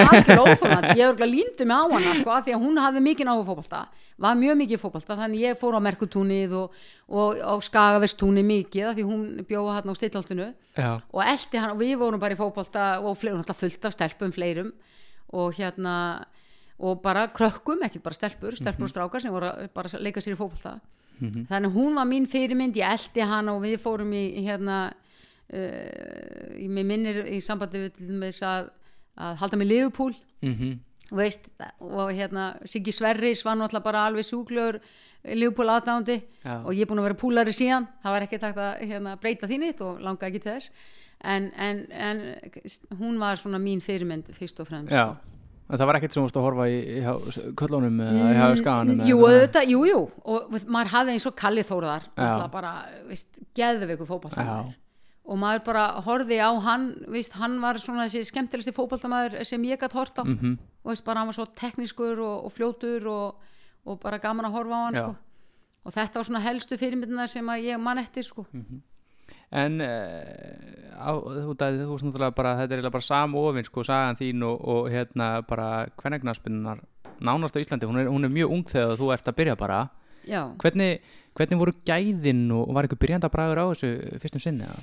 [0.97, 3.47] ég er örgulega límdi mig á hana sko af því að hún hafði mikið náðu
[3.49, 3.81] fótbolta
[4.21, 6.75] var mjög mikið í fótbolta þannig ég fór á Merkutúnið og,
[7.09, 10.49] og á Skagavestúni mikið því hún bjóða hann á stillholtinu.
[11.09, 14.69] Og eldi hann og við vorum bara í fótbolta og náttúrulega fullt af stelpum fleirum.
[15.33, 15.95] Og hérna
[16.81, 20.35] og bara krökkum, ekki bara stelpur stelpur og strákar sem voru bara að leika sér
[20.35, 20.79] í fótbolta.
[21.21, 26.55] Þannig að hún var mín fyrirmynd ég eldi hann og við fórum í hérna uh,
[26.65, 28.71] mér minnir í sambandi við þess að,
[29.21, 30.15] að halda með Liverpool.
[30.41, 30.79] Mm
[31.11, 31.49] og veist,
[31.83, 34.77] og hérna Siggi Sverris var náttúrulega bara alveg sjúklegur
[35.35, 37.89] Liverpool aðdándi og ég er búin að vera púlari síðan.
[37.99, 40.71] Það var ekki takt að hérna, breyta því nýtt og langa ekki til þess.
[41.21, 42.23] En, en, en
[42.97, 45.19] hún var svona mín fyrirmynd fyrst og fremst já
[45.71, 48.97] En það var ekkert sem þú varst að horfa í, í köllunum eða í skaganum
[48.99, 52.71] Mm, jú, auðvitað, jú, jú og maður hafði eins og Kalli Þórðar náttúrulega bara,
[53.07, 54.73] veist, geðveiku fótballtamaður
[55.31, 59.79] og maður bara horfði á hann, veist, hann var svona þessi skemmtilegsti fótballtamaður sem ég
[59.79, 60.57] gætt hort á Mhm.
[60.83, 63.35] og veist, bara hann var svo teknískur og, og fljótur og,
[63.85, 65.03] og bara gaman að horfa á hann Já.
[65.07, 65.15] sko.
[65.85, 68.45] og þetta var svona helstu fyrirmyndina sem að ég man eftir sko.
[69.51, 74.19] En uh, á, þú, þú, þú veist náttúrulega bara þetta er bara samofin sko, sagan
[74.19, 76.79] þín og, og hérna bara kvennegnaspinnar
[77.21, 79.81] nánast á Íslandi, hún er, hún er mjög ung þegar þú ert að byrja bara
[80.61, 81.01] hvernig,
[81.37, 84.65] hvernig voru gæðin og var einhver byrjanda bragur á þessu fyrstum sinni?
[84.69, 84.81] eða?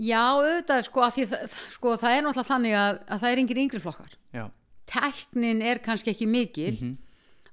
[0.00, 1.46] já auðvitað sko, það,
[1.76, 4.44] sko, það er náttúrulega þannig að, að það er engin yngri flokkar Já,
[4.90, 6.96] tæknin er kannski ekki mikil Mhm.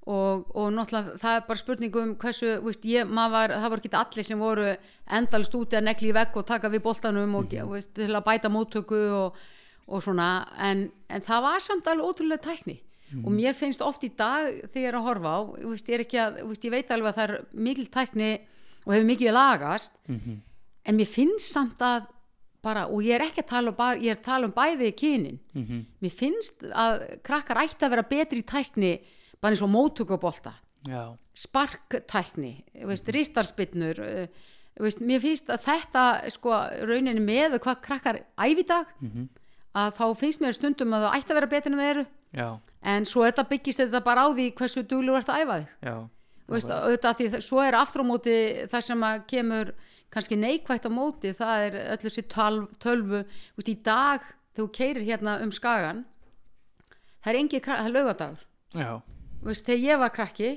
[0.08, 3.91] Og, og náttúrulega það er bara spurning um hversu, veist, ég, var, það var ekki
[4.00, 4.67] allir sem voru
[5.20, 7.70] endalist úti að negli í vegg og taka við boltanum og Mhm.
[7.74, 9.36] veist, til að bæta móttöku og,
[9.88, 12.80] og svona, en, en það var samt alveg ótrúlega tækni
[13.12, 13.26] Mhm.
[13.26, 16.41] og mér finnst oft í dag þegar ég er að horfa á veist, ég, að,
[16.63, 18.32] ég veit alveg að það er mikil tækni
[18.86, 20.41] og hefur mikið lagast Mhm.
[20.86, 22.08] en mér finnst samt að
[22.63, 24.91] bara, og ég er ekki að tala um, bara, ég er að tala um bæði
[24.96, 25.86] kynin Mhm.
[26.02, 29.00] mér finnst að krakkar ætti að vera betri í tækni
[29.41, 30.54] bara eins og móttökubolta.
[30.88, 32.63] Já, sparktækni,
[33.13, 33.97] ristarspinnur
[34.80, 36.54] veist, mér finnst að þetta sko
[36.88, 39.28] rauninni með hvað krakkar æfi í dag Mhm.
[39.76, 42.06] að þá finnst mér stundum að það ætti að vera betri en það eru.
[42.34, 46.10] Já, en svo þetta byggist þetta bara á því hversu duglur ert að æfa þig.
[46.47, 49.73] Veist, auðvitað því svo er aftur á móti það sem að kemur
[50.12, 53.26] kannski neikvægt á móti það er öll þessi tölv, tölvu.
[53.58, 54.21] Veist, í dag
[54.56, 56.06] þegar þú keirir hérna um skagan
[57.23, 59.02] það er engi það laugadagur já,
[59.43, 60.52] veist, þegar ég var krakki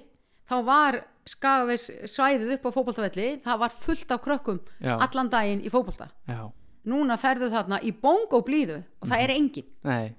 [0.51, 4.97] þá var skagaveis svæðið upp á fótboltavelli það var fullt af krökkum Já.
[4.97, 6.09] allan daginn í fótbolta.
[6.27, 6.49] Já,
[6.91, 10.15] núna ferðu þarna í bongo blíðu og það er engin nei,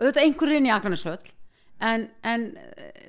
[0.00, 1.32] auðvitað einhverjum í Akraneshöll
[1.84, 2.44] en, en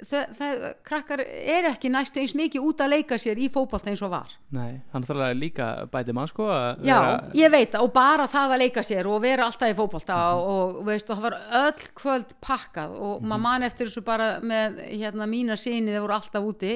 [0.09, 4.03] það, það, krakkar er ekki næstu eins mikið út að leika sér í fótbolta eins
[4.03, 4.33] og var.
[4.55, 6.47] Nei, þannig að það er líka bæti mann sko
[6.83, 6.97] já,
[7.37, 10.87] ég veit og bara það að leika sér og vera alltaf í fótbolta og, og
[10.89, 15.29] veist, og það var öll kvöld pakkað og maður man eftir þessu bara með hérna
[15.29, 16.75] mína síni þeir voru alltaf úti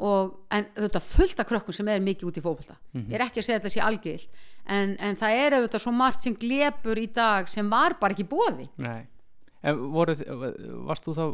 [0.00, 2.78] og, en þetta fullt af krökkum sem er mikið út í fótbolta.
[2.96, 6.24] Ég er ekki að segja þetta sé algild en, en það er auðvitað svo margt
[6.24, 9.02] sem glepur í dag sem var bara ekki bóði Nei,
[9.62, 11.24] En voru, þið- varst þú þá,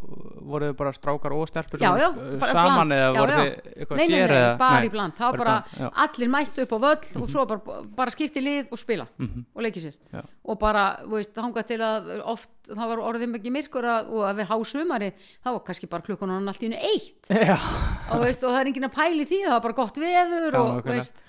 [0.50, 2.06] voru þið bara strákar og stelpur Já, já,
[2.50, 4.56] saman bland, eða já, voru þið eitthvað Nei, nei, sér nei, eða?
[4.58, 5.12] bara Nei, í bland.
[5.14, 8.72] Það var bara bland, allir mættu upp á völl og svo bara, bara skipti lið
[8.74, 9.44] og spila Mhm.
[9.54, 9.94] og leiki sér.
[10.44, 14.22] Og bara, þú veist, þangað til að oft, það var orðið mikið myrkur að, og
[14.26, 15.12] að við hásumari,
[15.46, 17.30] þá var kannski bara klukkan hann allt í henni eitt.
[18.10, 20.82] Og, veist, og það er enginn að pæli því, það var bara gott veður og,
[20.86, 21.22] veist,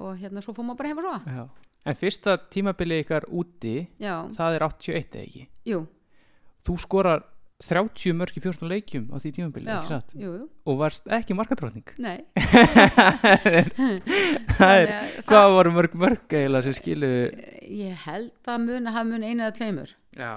[0.00, 1.48] og hérna svo fór maður bara heim og svo.
[1.88, 5.46] En fyrsta tímabili ykkar úti, það er 81 eða ekki?
[5.68, 5.86] jú,
[6.68, 7.22] Þú skorar
[7.64, 10.12] 30 mörg í 14 leikjum á því tímabili, já, ekki satt?
[10.14, 11.88] jú, jú Og varst ekki markadrótning.
[11.98, 12.20] nei
[14.58, 17.10] Það það- hvað voru mörg mörg eiginlega sem skilu?
[17.68, 20.32] ég held að mun að hafa mun einu eða tveimur Já.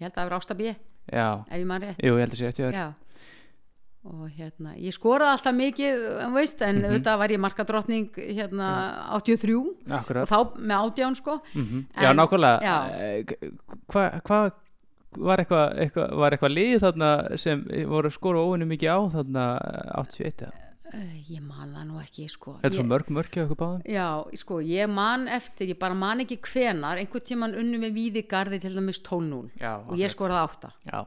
[0.00, 0.74] ég held að það var ásta B,
[1.12, 2.78] Já, ef ég man rétt jú, ég held að sé eftir þér.
[2.80, 2.92] Já
[4.04, 6.84] og hérna, ég skoraði alltaf mikið en veist, en Mhm.
[6.90, 8.66] auðvitað var ég markadrottning hérna
[9.16, 9.54] 83
[9.88, 10.24] Akkurat.
[10.24, 12.76] og þá með átján sko Mm Já, En- nákvæmlega já.
[13.00, 13.24] Eh,
[13.88, 14.52] Hvað hva,
[15.16, 19.44] var eitthvað eitthva, var eitthvað lið þarna sem voru að skora óvinni mikið á þarna
[20.02, 20.52] 81 eða?
[20.94, 22.56] uh, ég man það nú ekki sko.
[22.62, 23.82] Þetta er svo mörg mörg hjá okkur báðum.
[23.88, 28.60] Já, sko, ég man eftir ég bara man ekki hvenar, einhvern tíman unnu með Víðigarði
[28.62, 31.00] til dæmis 12-0 Já, og ég skoraði 8 Já,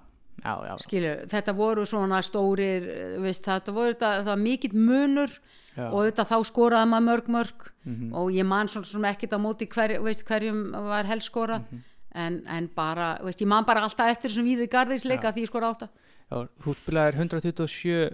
[0.43, 4.75] já, já, skilur, þetta voru svona stórir eh, veist, þetta voru þetta, það var mikill
[4.75, 5.31] munur
[5.77, 5.87] já.
[5.91, 8.09] og þetta þá skoraði maður mörg mörg Mhm.
[8.19, 11.83] og ég man svona, svona ekkert á móti hver, veist, hverjum var helst skora Mhm.
[12.17, 15.71] En, en bara, veist, ég man bara alltaf eftir þessum víði garðisleika því ég skora
[15.73, 15.89] átta.
[16.27, 18.09] Já Þú spilaðir 127 uh,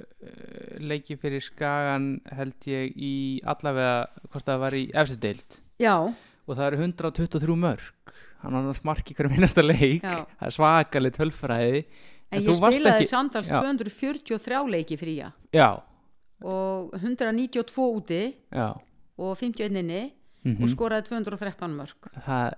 [0.86, 3.96] leiki fyrir Skagan held ég í allavega
[4.30, 5.58] hvort það var í efstu deild.
[5.82, 8.14] Já, og það eru 123 mörg
[8.44, 10.04] hann var marki hverjum einasta leik.
[10.04, 10.26] Já.
[10.40, 11.84] það er svakalit tölfræði.
[12.34, 13.60] En, þú ég spilaði ekki- samtals Já.
[13.62, 15.70] 243 leiki fría Já,
[16.44, 18.22] og 192 úti.
[18.52, 18.74] Já.
[19.18, 20.04] Og 51 inni
[20.44, 22.10] mm og skoraði 213 mörg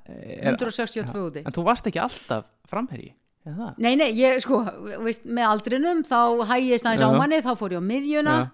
[0.09, 2.47] er 162 úti En þú varst ekki alltaf
[3.53, 3.75] það?
[3.77, 4.63] Nei, nei, ég sko,
[5.05, 6.17] veist, með aldrinum þá
[6.49, 7.17] hægist aðeins á Já.
[7.19, 8.47] manni, þá fór ég á miðjuna Já.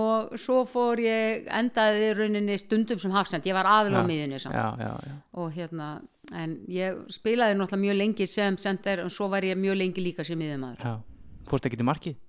[0.00, 4.58] og svo fór ég endaði rauninni stundum sem hafsend, ég var aðil á miðjunni samt
[4.58, 5.16] Já, já, já.
[5.40, 5.88] og hérna,
[6.36, 10.24] en ég spilaði náttúrulega mjög lengi sem sender en svo var ég mjög lengi líka
[10.28, 10.84] sem miðjumæður.
[10.84, 10.94] já.
[11.48, 12.20] Fórst ekki til markið?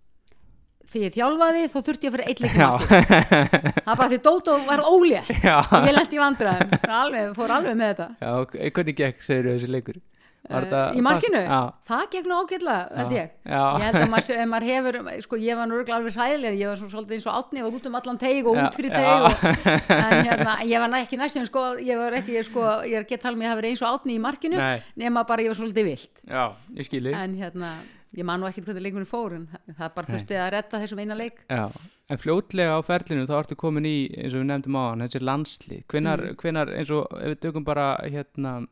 [0.86, 2.70] Þegar ég þjálfaði þá þurfti ég að fyrir eitt leik Já.
[2.86, 7.80] það var bara því Dótó var ólétt og ég lendi í vandræðum, alveg, fór alveg
[7.80, 8.10] með þetta.
[8.22, 10.04] Já, ok, hvernig gekk, segir þessi leikur?
[10.46, 11.40] Uh, í markinu?
[11.42, 11.74] Já.
[11.90, 13.30] Það gegn nú ágætlega, held ég.
[13.50, 13.62] Já.
[13.80, 16.90] Ég held að maður, maður hefur, sko ég var örugglega alveg hræðilega, ég var svo
[16.92, 19.26] svolítið eins og átni, ég var út um allan teig og Já, út fyrir teig
[19.26, 19.48] og,
[19.96, 23.42] en hérna, ég var ekki næstum, sko, ég var ekki, sko, ég er gett talað
[23.42, 24.86] með að hafa verið eins og átni í markinu, Nei.
[25.02, 26.44] nema bara ég var svolítið vilt, Já,
[26.78, 27.16] ég skilji.
[27.18, 27.74] en hérna,
[28.16, 31.16] ég man nú ekkert hvernig leikunum fór, en það, bara þurfti að retta þessum eina
[31.20, 31.42] leik.
[31.52, 31.66] Já,
[32.10, 35.22] en fljótlega á ferlinu þá ertu komin í, eins og við nefndum á hann, þessi
[35.22, 35.84] landslið.
[35.92, 36.36] Hvenar, Mm.
[36.42, 38.68] hvenar, eins og ef við dögum bara, hérna,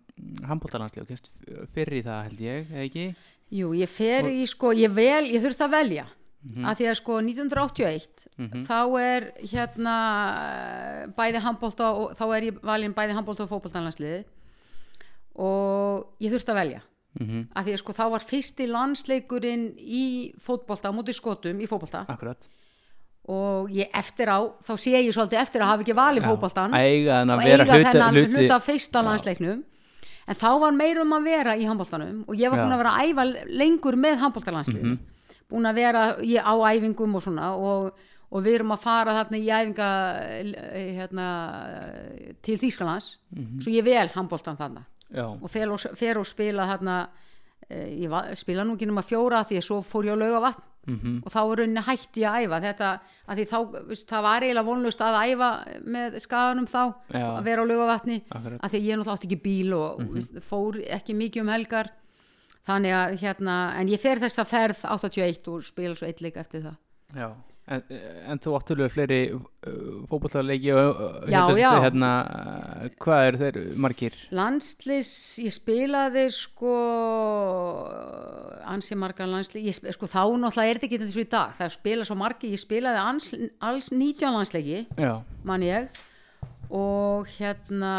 [0.47, 3.05] handbóltalandslið, ok, fyrir í það held ég, ekki?
[3.53, 6.05] Jú, ég fer í, sko, ég vel, ég þurfti að velja,
[6.43, 6.65] Mhm.
[6.65, 8.27] að því að sko 1981,
[8.67, 9.95] þá er hérna
[11.15, 14.23] bæði handbólta þá er ég valin bæði handbólta og fótbóltanlandsliði
[15.35, 16.81] og ég þurfti að velja.
[17.19, 21.67] Mm að því að sko þá var fyrsti landsleikurinn í fótbolta á móti skotum í
[21.69, 22.47] fótbolta Akkurat.
[23.29, 26.73] og ég eftir á, þá sé ég svolítið eftir að hafa ekki valið Já, fótboltan
[26.73, 29.63] eiga og eiga þennan hluti, hluta af fyrsta landsleiknum
[30.27, 32.63] en þá var meira um að vera í handboltanum og ég var Já.
[32.65, 33.25] búin að vera að æfa
[33.61, 34.97] lengur með handboltalandslið Mhm.
[35.53, 37.93] búin að vera ég, á æfingum og svona og,
[38.31, 39.89] og við erum að fara þarna í æfinga
[40.73, 41.27] eh, hérna,
[42.41, 43.61] til Þýskalands Mhm.
[43.61, 46.97] svo ég vel handboltan þarna Já, og fer og, fer og spila þarna
[47.69, 50.39] e, ég va- spila nú ekki nema fjóra því að svo fór ég að lauga
[50.47, 52.59] vatn mhm, og þá er rauninni hætti ég að æfa.
[52.65, 52.87] Þetta
[53.29, 53.57] að því þá,
[54.09, 55.49] það var eiginlega vonlust að æfa
[55.95, 56.81] með skaganum þá
[57.13, 57.27] Já.
[57.37, 58.59] að vera á lauga vatni Akkurat.
[58.59, 61.91] að því ég náttúrulega átti ekki bíl og mm veist, fór ekki mikið um helgar.
[62.67, 66.61] Þannig að hérna en ég fer þessa ferð 81 og spila svo eitt leik eftir
[66.63, 66.77] það.
[67.15, 67.29] Já.
[67.71, 67.79] En,
[68.27, 69.43] en þú áttulega fleiri uh,
[70.11, 71.69] fótbollaleiki og uh, Já, hérna, já.
[71.85, 72.09] hérna,
[72.99, 74.17] hvað eru þeir margir?
[74.35, 76.73] landslis, ég spilaði sko
[78.73, 81.53] ansi margar landslið ég, sp- sko þá náttúrulega er þetta ekki eins og í dag.
[81.59, 83.29] Það spila svo margi, ég spilaði ans,
[83.69, 85.13] alls 19 landsleiki, Já,
[85.47, 85.87] mann ég.
[86.73, 87.95] Og hérna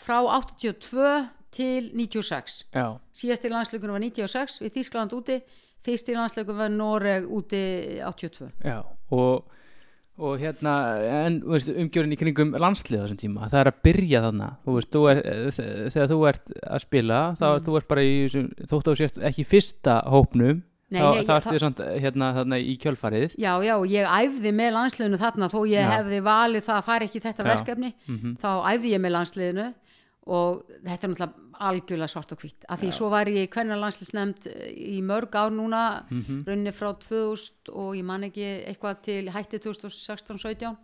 [0.00, 5.40] frá 82 til 96 já, síðasti landsleikunum var 96 við Þískland úti,
[5.86, 7.62] fyrsti landsleikunum var Noreg úti
[8.04, 8.78] 82 já
[9.10, 9.44] og,
[10.20, 10.74] og hérna
[11.24, 14.90] en umgjörinn í kringum landslið á þessum tíma, það er að byrja þarna þú veist,
[14.92, 15.20] þú er,
[15.94, 17.62] þegar þú ert að spila þá Mm.
[17.68, 18.16] þú ert bara í
[18.68, 22.72] þótt þú sést ekki í fyrsta hópnum Nei, nei, þá ertu samt hérna þarna í
[22.82, 25.90] kjölfarið Já, já, ég æfði með landsliðinu þarna þó ég Já.
[25.94, 27.50] hefði valið það að fara ekki í þetta Já.
[27.54, 28.32] verkefni Mhm.
[28.42, 29.66] þá æfði ég með landsliðinu
[30.26, 34.46] og þetta er náttúrulega algjörlega svart og hvitt af því svo var ég hvernig landslisnefnd
[34.72, 36.44] í mörg ár núna Mhm.
[36.46, 40.76] runni frá 2000 og ég man ekki eitthvað til hætti 2016-17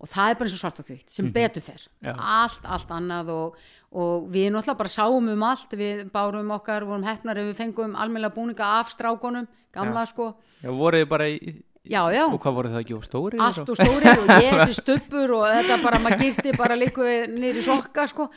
[0.00, 1.82] og það er bara eins og svart og hvitt sem betur fer.
[2.02, 2.14] Já.
[2.16, 3.56] allt, allt annað og,
[3.92, 5.70] og við náttúrulega bara sáum um allt.
[5.76, 10.70] Við bárum okkar, vorum hefnar ef við fengum almennilega búninga af strákonum gamla sko, Já,
[10.72, 12.24] voruð þið bara í, já já.
[12.30, 13.40] Og hvað voruð það ekki og stóri?
[13.42, 17.64] allt og stórir og ég þessi stuppur og þetta bara maður gyrti bara líku í
[17.66, 18.28] sokka sko.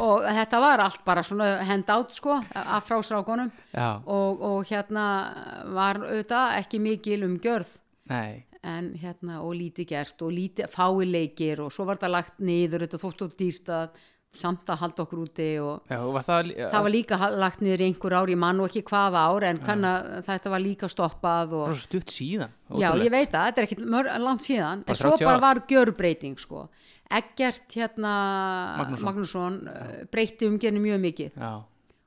[0.00, 4.66] Og þetta var allt bara svona hend átt sko af frá strákonum Já, og, og
[4.70, 5.06] hérna
[5.76, 7.76] var auðvitað ekki mikil um gjörð
[8.10, 12.40] nei, en hérna og lítið gert og lítið fái leikir og svo var þetta lagt
[12.40, 14.04] niður þetta þótt og dýrst að
[14.38, 17.84] samt að halda okkur úti og já, og var það, það var líka lagt niður
[17.86, 19.60] einhver ár, ég man nú ekki hvaða ár en
[20.26, 24.08] þetta var líka stoppað og stutt síðan Já, ég veit það, þetta er ekki mör,
[24.22, 26.64] langt síðan en svo 30 bara var gjörbreyting sko.
[27.14, 28.14] Eggert hérna
[28.80, 29.06] Magnússon.
[29.06, 31.36] Magnússon uh, breytti umgerni mjög mikið.
[31.36, 31.52] Já,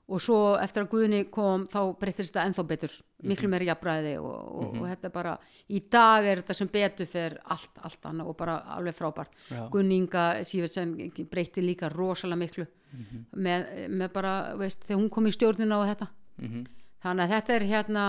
[0.09, 3.27] og svo eftir að Guðni kom þá breyttist þetta ennþá betur Mhm.
[3.31, 4.25] miklu meira jafnræði og,
[4.61, 5.31] og, og þetta er bara
[5.73, 9.69] í dag er þetta sem betur fer allt, allt annað og bara alveg frábært Já.
[9.73, 10.93] Gunni Inga Sýversen
[11.31, 13.25] breytti líka rosalega miklu Mhm.
[13.35, 16.07] með, með bara, veist, þegar hún kom í stjórnina og þetta
[16.41, 16.65] mhm,
[17.03, 18.05] þannig að þetta er hérna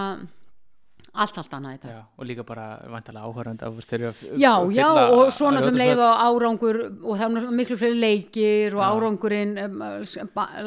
[1.25, 2.65] allt, allt annað þetta já, og líka bara
[4.09, 7.59] að f- Já, já, og svo náttúrulega um leið og árangur og það er náttúrulega
[7.61, 9.83] miklu fleiri leikir og árangurinn um,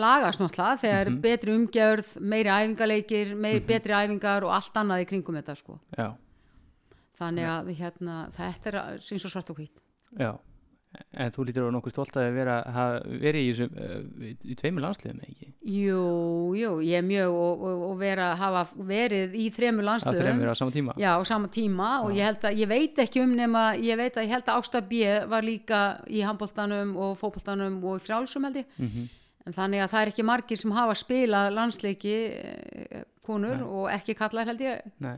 [0.02, 1.22] lagast náttúrulega þegar Mhm.
[1.22, 5.80] betri umgjörð, meiri æfingaleikir, meiri betri æfingar og allt annað í kringum þetta sko.
[5.98, 6.12] Já,
[7.22, 9.76] Þannig að hérna, þetta er eins og svart og hvít.
[10.18, 10.36] já
[11.16, 14.84] En þú lítur á nokkuð stolt að vera, hafa verið í, þessum, uh, í, tveimur
[14.84, 15.48] landsliðum, ekki?
[15.72, 16.02] Jú,
[16.60, 20.26] jú, ég er mjög og, og, og vera, hafa verið í þremur Að landsliðum.
[20.26, 20.96] þreimur á sama tíma?
[21.00, 24.20] Já, á sama tíma og ég held að, ég veit ekki um nema, ég veit
[24.20, 25.02] að ég held að Ásta B
[25.32, 28.78] var líka í handboltanum og fótboltanum og frjálsum held ég.
[28.82, 29.08] Mhm.
[29.48, 34.14] En þannig að það er ekki margir sem hafa spilað landsleiki eh, konur og ekki
[34.20, 35.16] kallar held ég, Nei,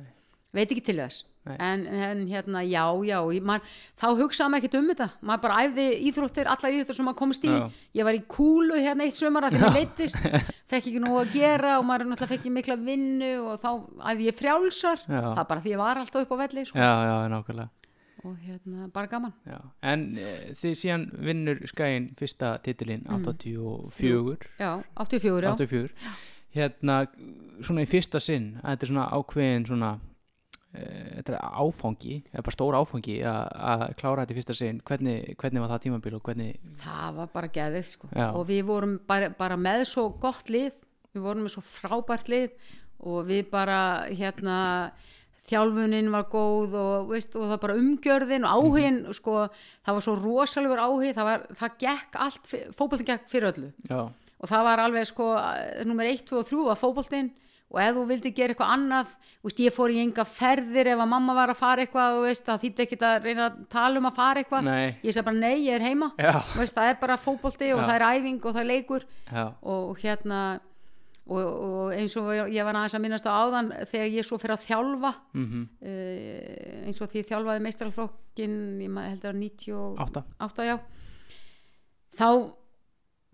[0.54, 1.26] veit ekki til þess.
[1.44, 3.64] En, en hérna, já, já, man,
[4.00, 5.08] þá hugsaði maður ekkert um þetta.
[5.28, 7.52] Maður bara æfði íþróttir, allar íþróttir sem maður komist í.
[7.52, 7.66] Já.
[8.00, 10.20] Ég var í kúlu hérna eitt sömara þegar mér leittist,
[10.72, 13.70] fekk ekki nú að gera og maður náttúrulega fekk ekki mikla vinnu og þá
[14.14, 15.04] æfði ég frjálsar.
[15.04, 15.22] Já.
[15.34, 16.80] Það bara því ég var alltaf upp á velli, sko.
[16.80, 16.94] já,
[18.24, 19.34] Og hérna, bara gaman.
[19.84, 25.52] En uh, þið síðan vinnur skæin fyrsta titilinn 84 Já, 84, já.
[25.52, 25.92] 84
[26.54, 27.02] Hérna,
[27.66, 29.90] svona í fyrsta sinn þetta er svona ákveðin svona
[30.74, 34.82] þetta er áfangi eða bara stór áfangi að klára þetta í fyrsta sinn.
[34.88, 38.10] Hvernig, hvernig var það tímabil og hvernig Það var bara geðið sko.
[38.14, 38.28] Já.
[38.32, 40.80] og við vorum bara, bara með svo gott lið,
[41.14, 42.72] við vorum með svo frábært lið.
[43.04, 44.58] Og við bara hérna
[45.50, 49.42] þjálfunin var góð og, veist, og það bara umgjörðin og áhugin sko,
[49.84, 53.72] það var svo rosalegur áhug það, var, það gekk allt, fótboltin gekk fyrir öllu.
[53.90, 54.06] Já,
[54.44, 55.30] og það var alveg sko
[55.88, 57.32] nummer 1, 2 og 3 var fótboltinn
[57.74, 61.10] og ef þú vildi gera eitthvað annað veist, ég fór í enga ferðir ef að
[61.10, 64.20] mamma var að fara eitthvað veist, það þýtti ekki að reyna að tala um að
[64.20, 64.68] fara eitthvað.
[64.68, 65.00] Nei.
[65.02, 66.12] ég sagði bara nei, ég er heima.
[66.54, 67.88] Veist, það er bara fótbolti og Já.
[67.88, 69.08] það er æfing og það er leikur.
[69.74, 70.44] Og hérna
[71.24, 74.58] og, og eins og ég var aðeins að minnast á áðan þegar ég svo fyrir
[74.58, 80.68] að þjálfa mhm, uh, eins og því ég þjálfaði meistaraflokkin ég held að 98 átta
[80.68, 80.76] já.
[82.14, 82.28] Þá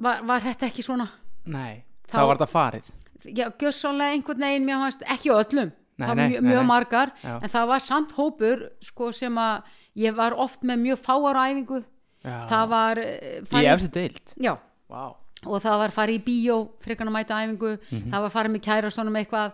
[0.05, 1.09] var, var þetta ekki svona?
[1.49, 2.91] Nei, Þá- þá var þetta farið
[3.25, 5.71] já, gjössanlega einhvern veginn mér fannst ekki öllum.
[5.99, 7.33] Nei, það var mjög, mjög margar Já.
[7.43, 9.63] en það var samt hópur sko sem að
[9.99, 11.81] ég var oft með mjög fáar á æfingu.
[12.23, 12.47] Já.
[12.51, 14.33] það var eh, í eftir deild?
[14.43, 14.57] Já,
[14.91, 15.15] wow.
[15.47, 18.09] og það var farið í bíó frekarna mæta æfingu, Mhm.
[18.11, 19.53] það var farið með kærastónum eitthvað,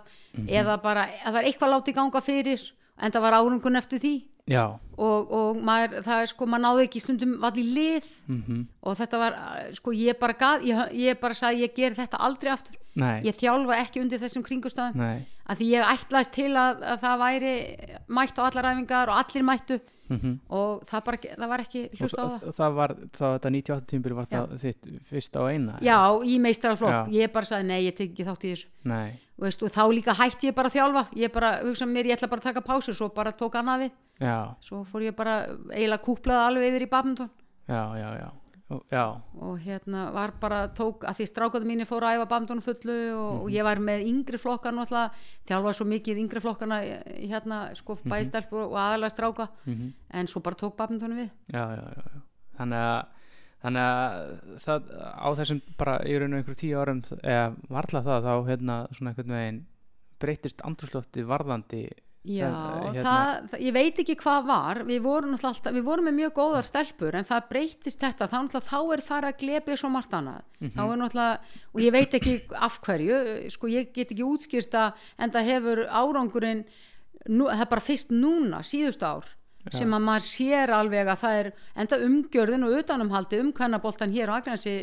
[0.49, 2.61] eða bara það var eitthvað látið ganga fyrir
[3.01, 4.15] en það var árungun eftir því.
[4.97, 8.05] Og, og maður, það er sko, maður náði ekki stundum í lið.
[8.29, 11.91] Mhm, og þetta var, eh, sko, ég bara gað, ég, ég bara sagði, ég ger
[11.93, 15.25] þetta aldrei aftur nei, ég þjálfa ekki undir þessum kringustæðum nei.
[15.45, 17.51] Að því ég ætlaðist til að, að það væri
[18.17, 19.77] mætt á allar æfingar og allir mættu.
[20.05, 20.31] Mhm.
[20.53, 22.51] Og það, bara, það var ekki og, hlusta á það.
[22.59, 27.15] það var þetta 98 tímbil var það þitt fyrsta og eina já, í meistaraflokk, Já.
[27.23, 28.69] ég bara sagði nei, ég tek ekki þátt í þessu.
[29.41, 31.03] Veist, og þá líka hætti ég bara að þjálfa.
[31.19, 33.97] Ég bara, hugsa mér, ég ætla bara að taka pásu svo bara tók annað við,
[34.21, 35.33] já, svo fór ég bara
[35.73, 37.29] eiginlega kúplaði alveg yfir í badminton.
[37.65, 38.29] Já, já, já
[38.89, 42.95] já, og hérna var bara tók að því strákaðu mínir fóru að æfa badminton fullu
[43.13, 45.11] og, og ég var með yngri flokkar náttúrulega,
[45.49, 49.49] þjálfaði svo mikið yngri flokkarna eh, hérna, sko, bæði stelpur og aðalega stráka.
[49.65, 49.91] Mhm.
[50.17, 51.29] En svo bara tók badmintonum við.
[51.53, 52.23] Já, já,
[52.57, 53.03] þannig að
[53.65, 58.27] þannig að það á þessum bara í raun og einhverjum tíu árum eða varla það
[58.27, 59.61] þá hérna svona einhvern veginn
[60.21, 61.81] breytist andrúslótti varðandi
[62.25, 64.79] Já, Það, hérna- það, það, ég veit ekki hvað var.
[64.87, 68.27] Við vorum, alltaf, við vorum með mjög góðar stelpur en það breytist þetta.
[68.31, 70.41] Þá, þá er farið að glepið svo margt annað.
[70.61, 71.39] Er náttúrulega,
[71.73, 73.19] og ég veit ekki af hverju,
[73.53, 74.87] sko ég get ekki útskýrta
[75.21, 76.63] en það hefur árangurinn
[77.29, 79.25] nú, það er bara fyrst núna síðust ár
[79.73, 81.47] sem að maður sér alveg að það er
[81.81, 84.75] enda umgjörðin og utanumhaldi um kannaboltan hér á Agnesi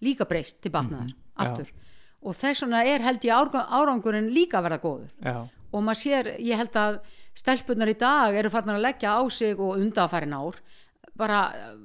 [0.00, 1.68] líka breyst til batnaðar aftur.
[2.24, 5.10] Og þess vegna er held ég árangurinn líka að verða góður.
[5.20, 5.36] Já,
[5.72, 7.00] og maður sér, ég held að
[7.40, 10.56] stelpunar í dag eru fannar að leggja á sig og undanfærin ár.
[11.16, 11.40] Bara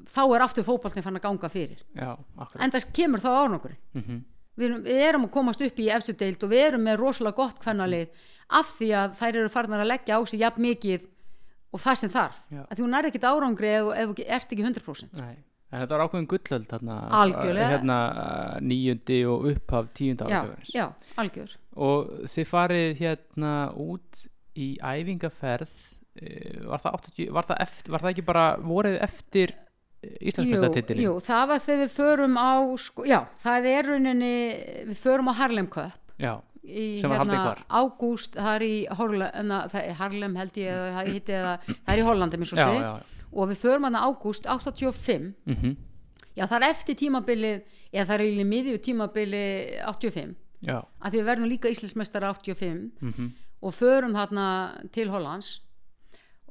[0.07, 1.81] þá er aftur fótballin fann að ganga fyrir.
[1.97, 2.15] Já,
[2.59, 4.23] en það kemur þá ánokkurinn mm
[4.55, 7.35] við, erum- við erum að komast upp í efstu deild og við erum með rosalega
[7.35, 8.07] gott kvennalið
[8.55, 11.07] af því að þær eru farnar að leggja á sig jafn mikið
[11.75, 12.37] og það sem þarf.
[12.53, 12.61] Já.
[12.63, 15.35] að því hún er ekkit árangri ef, þú ert ekki 100% Nei,
[15.75, 16.71] en þetta var ákveðin gullöld
[17.75, 17.97] hérna,
[18.63, 20.85] nýjundi og upphaf tíunda já, áratögarins já,
[21.19, 23.51] algjör og þið farið hérna
[23.81, 24.23] út
[24.55, 25.75] í æfingaferð
[26.21, 29.55] eh, var það, 80, var það, eftir, var það ekki bara vorið eftir
[30.05, 31.01] Íslandsmyndatitilin?
[31.01, 34.35] jú, það var þegar við förum á sko, já, það er rauninni
[34.91, 35.97] við förum á Harlem Cup.
[36.21, 37.63] Já, í hvar?
[37.69, 38.75] ágúst, það er í
[39.41, 42.05] enna, það er Harlem held ég það, hitti, það er í
[42.85, 42.93] já,
[43.35, 45.75] og við förum hann ágúst 85 mm
[46.35, 47.61] já það er eftir tímabilið
[47.93, 49.43] eða það er í miðju tímabili
[49.87, 50.33] 85
[50.65, 53.31] já, að því við verðum líka Íslandsmeistara 85 mm
[53.65, 54.43] og förum þarna
[54.93, 55.61] til Hollands.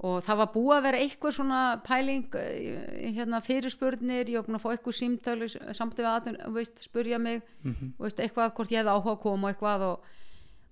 [0.04, 4.56] Og það var búið að vera eitthvað svona pæling eh, hérna fyrirspurnir, ég var búin
[4.58, 5.48] að fá eitthvað símtölu
[5.78, 7.92] samt við að veist, spurja mig Mhm.
[8.00, 10.00] veist, eitthvað hvort ég hefði áhuga að koma og eitthvað og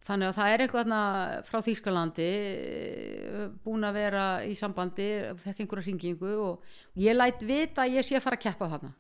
[0.09, 1.03] þannig að það er eitthvað þarna
[1.47, 5.07] frá Þýskalandi eh, búin að vera í sambandi
[5.45, 6.63] fekk einhverja hringingu og
[6.99, 8.93] ég læt vita að ég sé að fara að keppa þarna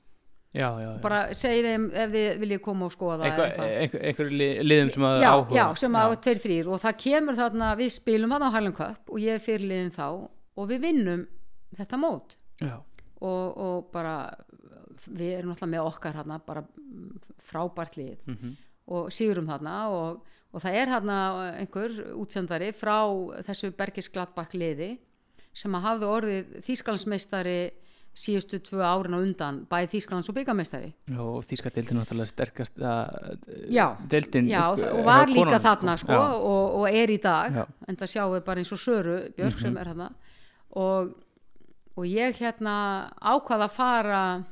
[0.52, 1.00] já, já, já.
[1.02, 3.54] bara segi þeim ef þið viljið koma og skoða eitthvað.
[3.82, 7.38] einhver, einhver li- liðum sem að áhuga já, sem að tveir þrýr og það kemur
[7.40, 10.06] þarna, við spilum þarna á Highland Cup og ég er fyrirliðin þá
[10.56, 11.22] og við vinnum
[11.78, 12.36] þetta mót.
[13.22, 14.16] Og, og bara
[15.08, 18.26] við erum náttúrulega með okkar þarna bara mm, frábært lið.
[18.28, 18.52] Mhm,
[18.92, 20.20] og sigurum þarna og,
[20.52, 21.16] og það er þarna
[21.62, 22.96] einhver útsendari frá
[23.46, 24.96] þessu Bergis Gladbach liði
[25.54, 27.56] sem að hafði orðið Þýskalandsmeistari
[28.14, 32.76] síðustu tvö árin á undan bæði Þýskalands og byggameistari já, og þýska deildin náttúrulega sterkast
[33.72, 37.08] Já, deildin Já, upp- og hjá var líka konunum, þarna sko, Já, og, og er
[37.14, 37.52] í dag.
[37.56, 37.64] Já.
[37.88, 39.60] en það sjáum við bara eins og Söru Björk Mhm.
[39.62, 40.10] sem er hérna
[40.76, 41.14] og,
[41.96, 42.74] og ég hérna
[43.20, 44.44] ákvað að fara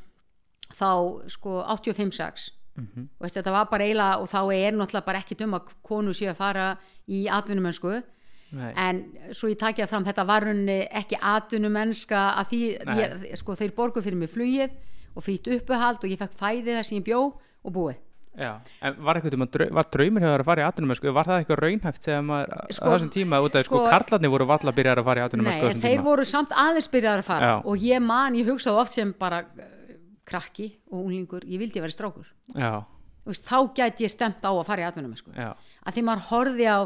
[0.72, 0.88] þá
[1.28, 5.42] sko 85-6 mhm, og veist, þetta var bara eiginlega og þá er náttúrulega bara ekkit
[5.44, 8.02] um að konu sé að fara í atvinnumensku
[8.56, 9.00] nei, en
[9.36, 12.60] svo ég takja fram þetta var runni ekki atvinnumennska að því
[13.00, 14.76] ég, sko þeir borgu fyrir mig flugið
[15.14, 17.98] og frýtt uppuhald og ég fekk fæði þar sem ég bjó og búið.
[18.38, 18.52] Já,
[18.86, 21.60] en var eitthvað um að var draumur hefur að fara í atvinnum var það eitthvað
[21.64, 24.76] raunhæft þegar maður Sko, á þessum tíma út af sko, sko- karlarnir voru valla að
[24.78, 27.54] byrja að fara í atvinnum Nei, þeir voru samt aðeins byrjaðar að fara Já.
[27.66, 29.66] og ég man, ég hugsaði oft sem bara uh,
[30.30, 32.30] krakki og unglingur, ég vildi vera strákur.
[32.54, 32.70] Já,
[33.26, 35.50] veist, þá gæti ég stemt á að fara í atvinnum já,
[35.82, 36.78] að því maður horfði á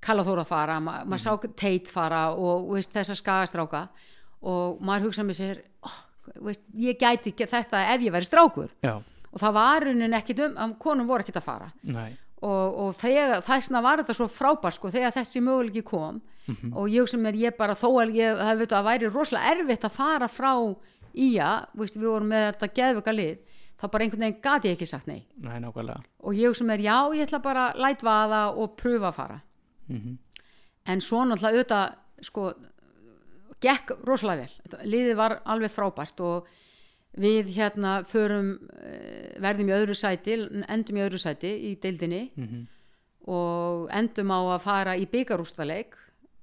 [0.00, 3.84] Kalla Þóra fara, ma maður sá Teit fara og veist, þessa skagastráka
[4.40, 5.98] og maður hugsaði með sér oh,
[6.46, 8.72] veist, ég gæti ekki þetta ef ég væri strákur.
[8.84, 8.96] Já,
[9.30, 11.70] og það var raunin ekkit um, konum voru ekkit að fara.
[11.84, 12.10] Nei.
[12.40, 16.22] Og, og þegar, þessna var þetta svo frábært sko, þegar þessi möguleiki kom
[16.72, 19.84] og ég sem er ég bara þó að ég það veit að væri rosalega erfitt
[19.86, 20.48] að fara frá
[21.12, 24.88] ía, veist, við vorum með þetta geðvöka lið, þá bara einhvern veginn gati ég ekki
[24.88, 25.20] sagt nei.
[25.44, 29.18] Nei, og ég sem er já, ég ætla bara að læt vaða og pröfa að
[29.20, 29.38] fara
[29.90, 30.18] mm
[30.90, 32.46] en svo náttúrulega auðvitað sko,
[33.60, 34.80] gekk rosalega vel.
[34.88, 36.48] Liðið var alveg frábært og
[37.20, 40.38] við hérna förum eh, verðum í öðru sæti
[40.70, 42.64] endum í öðru sæti í deildinni -hmm.
[43.34, 45.96] og endum á að fara í byggarústaleik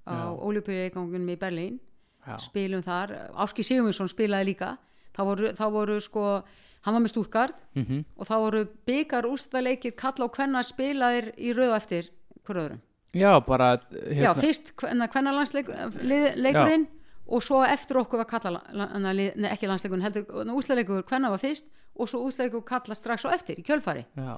[0.06, 0.38] á Já.
[0.38, 1.80] Olíupíleikangunum í Berlín.
[2.28, 4.78] Já, spilum þar, Áski Sigurvinsson spilaði líka.
[5.16, 6.43] Þá voru, þá voru sko
[6.82, 11.76] hann var með stúrkard mm og þá voru byggarústaleikir kalla og hvenna spilaðir í rauð
[11.76, 12.12] eftir
[12.43, 12.82] hver öðrum
[13.14, 16.88] já, bara Já, hérna, fyrst hvenna landsleikurinn
[17.28, 22.10] og svo eftir okkur var kalla nei, ekki landsleikurinn, heldur úsleikur hvenna var fyrst og
[22.10, 24.38] svo úsleikur kalla strax á eftir í kjölfari já,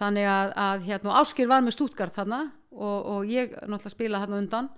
[0.00, 2.42] þannig að, að hérna, og Áskir var með Stuttgart þarna
[2.72, 4.70] og, og ég náttúrulega spila þarna undan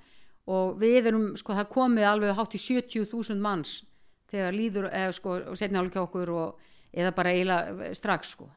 [0.48, 3.82] og við erum, sko það komið alveg hátt í 70.000 manns
[4.28, 8.48] þegar líður, eða sko, setni álega okkur og, eða bara eiginlega strax sko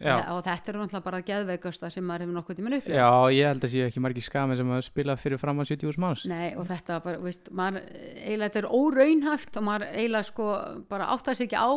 [0.00, 3.50] já, og þetta er náttúrulega bara geðveikasta sem maður hefur nokkuð tíminn uppi já, ég
[3.50, 6.24] held að sé ekki margir skami sem að spila fyrir fram að 70 manns.
[6.30, 7.86] Nei, og þetta bara, veist, maður
[8.24, 10.48] eiginlega þetta er óraunhaft og maður eiginlega sko
[10.90, 11.70] bara áttast ekki á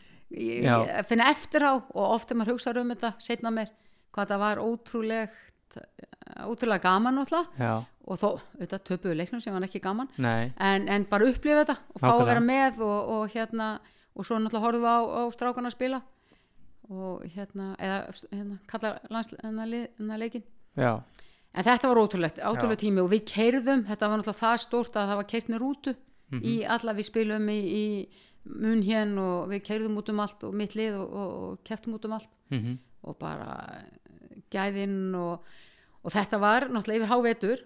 [1.10, 3.72] finna eftir á og ofta maður hugsaður um þetta setna mér
[4.14, 5.80] hvað það var ótrúlegt
[6.46, 7.80] ótrúlega gaman náttúrulega.
[8.10, 10.08] Og þó, auðvitað töpuðu leiknum sem var ekki gaman.
[10.18, 12.24] En, en bara upplifa þetta og fá Nákvæmlega.
[12.24, 13.68] að vera með og, og hérna
[14.16, 16.00] og svo náttúrulega við á, á strákana að spila
[16.90, 17.98] og hérna eða
[18.32, 20.42] hérna, kalla landsleina leikin
[20.76, 21.00] já,
[21.54, 25.08] en þetta var ótrúlegt, ótrúlegt tími og við keirðum, þetta var náttúrulega það stórt að
[25.12, 25.96] það var keirt með rútu
[26.30, 26.42] Mhm.
[26.46, 28.08] í alla við spilum í, í
[28.44, 31.96] mun hér og við keirðum út um allt og mitt lið og, og, og keftum
[31.98, 32.28] út um allt.
[32.50, 33.82] Mhm, og bara
[34.52, 35.42] gæðinn og,
[36.04, 37.64] og þetta var náttúrulega yfir hávetur.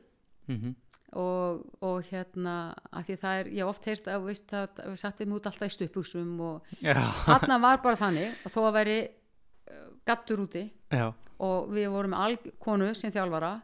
[0.48, 0.74] Mhm,
[1.20, 2.54] og, og hérna
[2.90, 6.72] að því það er, ég oft heyrt að við sattum út alltaf í stuppuksum og
[6.80, 6.96] já,
[7.26, 11.06] þarna var bara þannig og þó að væri uh, gattur úti já,
[11.44, 13.54] og við vorum með alkonu sem þjálfara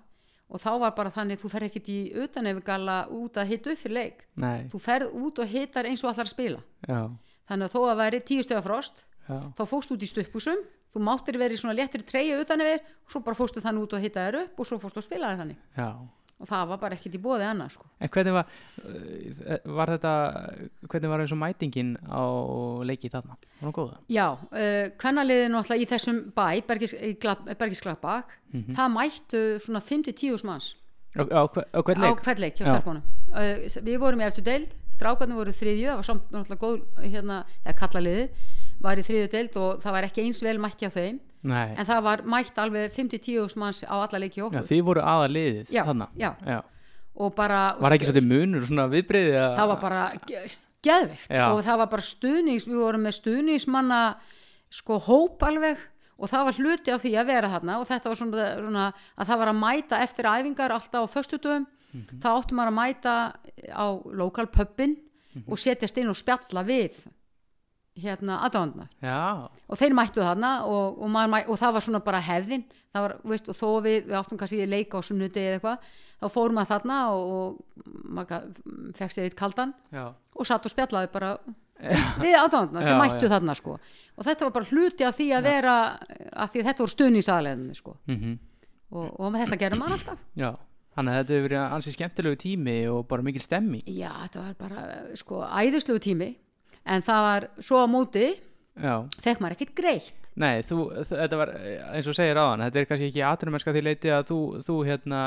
[0.51, 3.95] og þá var bara þannig þú fer ekkert í utanefgalla út að hita upp fyrir
[3.95, 4.25] leik.
[4.35, 6.59] Nei, þú ferð út og hitar eins og allar spila.
[6.89, 7.05] Já,
[7.47, 11.39] þannig að þó að væri tíu stöða frost þá fóst út í stuppusum þú máttir
[11.39, 14.63] verið svona léttri treyju utanefir og svo bara fóstu þannig út og hita þér upp
[14.63, 15.61] og svo fóstu að spila þér þannig
[16.41, 17.85] og það var bara ekkert í bóði annað sko.
[18.01, 18.47] En hvernig var,
[18.85, 20.13] uh, var þetta,
[20.89, 22.23] hvernig var eins og mætingin á
[22.89, 23.37] leiki þarna?
[23.61, 23.99] Var hún góða?
[24.09, 26.47] Já, uh, kvennaliðið náttúrulega í þessum bæ,
[27.59, 28.75] Bergisklappbak, Mhm.
[28.75, 30.75] það mættu svona 5-10 manns
[31.17, 32.23] Á, á, á hvern á leik?
[32.23, 32.75] hvern leik hjá Já.
[32.75, 33.03] stelpunum.
[33.31, 37.45] Uh, við vorum í eftir deild, strákarnir voru þriðju, það var samt náttúrulega góð, hérna,
[37.67, 38.29] eða kallaliðið,
[38.81, 41.87] var í þriðju deild og það var ekki eins vel mætt hjá þeim, Nei, en
[41.89, 44.67] það var mætt alveg 5-10 manns á alla leiki hjá já, okkur.
[44.69, 46.61] þið voru aða liðið Já, já.
[47.21, 49.55] Og bara, Var ekki svolítið munur svona viðbreyðið að...
[49.59, 50.43] það var bara ge-
[50.87, 51.47] geðveikt Já.
[51.53, 53.99] og það var bara stuðnings, við vorum með stuðningsmanna
[54.71, 55.79] sko hóp alveg
[56.21, 58.85] og það var hluti af því að vera þarna og þetta var svona, svona
[59.17, 62.21] að það var að mæta eftir æfingar alltaf á föstudöfum Mhm.
[62.23, 63.15] þá áttum maður að mæta
[63.75, 64.93] á lokal pubin
[65.35, 65.49] Mhm.
[65.51, 66.93] og setjast inn og spjalla við
[67.99, 72.21] hérna aðdáðuna Já, og þeir mættu þarna og, og, mæ- og það var svona bara
[72.23, 72.63] hefðin
[72.95, 75.89] var, veist, og þó við, við áttum kannski í leika á sunnuti eða eitthvað,
[76.21, 78.47] þá fórum maður þarna og, og maður
[78.99, 81.33] fekk sér eitt kaldan já, og satt og spjallaði bara
[81.81, 83.33] veist, við aðdáðuna sem Já, mættu já.
[83.35, 83.77] þarna sko.
[84.17, 85.77] og þetta var bara hluti af því að vera
[86.33, 87.97] af því að þetta voru stuðningsaðlegðinni sko.
[88.11, 88.35] mhm,
[88.91, 90.51] og, og með þetta gerum maður alltaf já.
[90.91, 93.79] Þannig að þetta hefur verið ansið skemmtilegu tími og bara mikil stemmi.
[93.87, 94.81] já, þetta var bara
[95.17, 96.33] sko, æðislegu tími
[96.87, 98.31] en það var svo á móti
[99.21, 100.17] fekk maður ekkert greitt.
[100.41, 101.51] Nei, þú, þetta var
[101.91, 105.23] eins og segir aðan, þetta er kannski ekki aðrumennska því leiti að þú, þú hérna,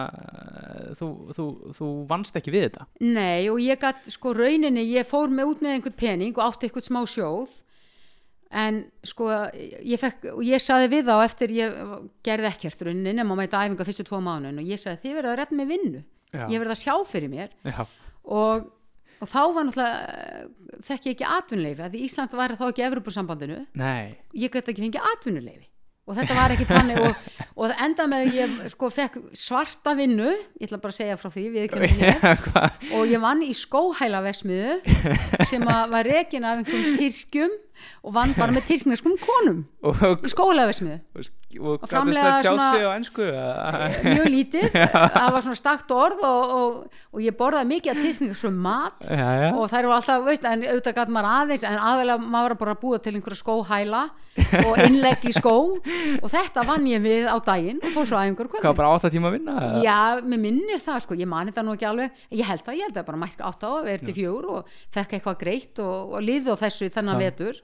[0.97, 1.47] þú, þú,
[1.77, 2.87] þú vannst ekki við þetta.
[3.03, 6.69] Nei og ég gætt sko rauninni, ég fór með út með einhvern pening og átti
[6.69, 7.59] einhvern smá sjóð.
[8.63, 9.27] En sko
[9.81, 11.77] ég fekk, og ég saði við þá eftir ég
[12.25, 15.33] gerði ekkert rauninni nema með þetta æfinga fyrstu tvo mánuðin og ég saði þið verða
[15.33, 16.03] að redda með vinnu.
[16.33, 16.47] Já.
[16.49, 17.51] ég verða að sjá fyrir mér.
[17.61, 17.83] Já,
[18.33, 18.69] og,
[19.23, 23.61] og þá var náttúrulega fekk ég ekki atvinnuleifi því Ísland var þá ekki Evropasambandinu
[24.35, 25.69] ég gæti ekki fengið atvinnuleifi
[26.03, 27.27] og þetta var ekki þannig og,
[27.63, 31.45] og enda með ég sko fekk svarta vinnu ég ætla bara að segja frá því
[32.43, 34.81] hvað, og ég vann í skóhælavesmiðu
[35.47, 37.55] sem var rekin af einhverjum tyrkjum
[38.03, 42.69] og vann bara með tyrkneskum konum og, í skóhælavesmiðu og, og það tjá svona-
[43.29, 43.89] eða?
[44.07, 44.67] mjög lítið,
[45.17, 49.05] það var svona stakt orð og, og, og ég borðaði mikið af tyrkneskum mat.
[49.05, 52.55] Já, já, og þær eru alltaf, veist, en auðvitað gæt maður aðeins en aðalega maður
[52.55, 54.03] var bara að búa til einhverja skóhæla
[54.63, 55.53] og innlegg í skó.
[56.23, 58.93] Og þetta vann ég við á daginn og fór svo að einhverju hvað kvöldi bara
[58.97, 59.57] átta tíma að vinna?
[59.85, 62.23] Já, mér minnir það sko, ég mani þetta nú ekki alveg.
[62.33, 64.73] Ég held að, ég held að bara mætti átt á að vera til fjögur og
[64.95, 67.23] fekk eitthvað greitt og, og liði á þessu þennan Já.
[67.27, 67.61] vetur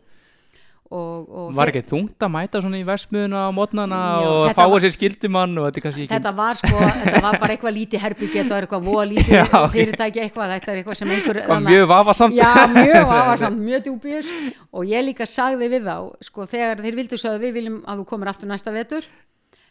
[0.90, 4.82] og, og var ekki þungt að mæta svona í versmiðuna á mótnana og fáa var-
[4.82, 8.50] sér skildimann og þetta kannski ekki þetta var sko, þetta var bara eitthvað lítið herbygget
[8.50, 12.38] og eitthvað voða lítið Já, fyrirtæki eitthvað, þetta er eitthvað sem einhver var mjög vafasamt.
[12.40, 14.32] Já, mjög afasamt, mjög djúbjus
[14.74, 15.96] og ég líka sagði við þá
[16.32, 19.06] sko, þegar þeir vildu sagði við viljum að þú komir aftur næsta vetur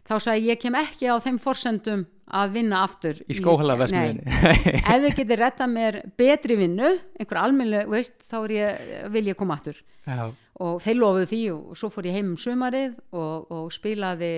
[0.09, 2.07] þá sagði ég kem ekki á þeim forsendum
[2.39, 4.25] að vinna aftur í skóhalaversmiðinni
[4.83, 8.83] ef þið getið retta mér betri vinnu einhver almennileg, veist, þá ég,
[9.15, 9.79] vil ég koma aftur.
[10.09, 10.29] Já,
[10.65, 14.33] og þeir lofuðu því og svo fór ég heim um sumarið og, og spilaði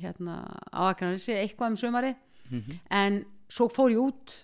[0.00, 0.42] hérna
[0.72, 2.22] á Akranessi eitthvað um sumarið.
[2.46, 2.76] Mhm.
[2.94, 4.34] en svo fór ég út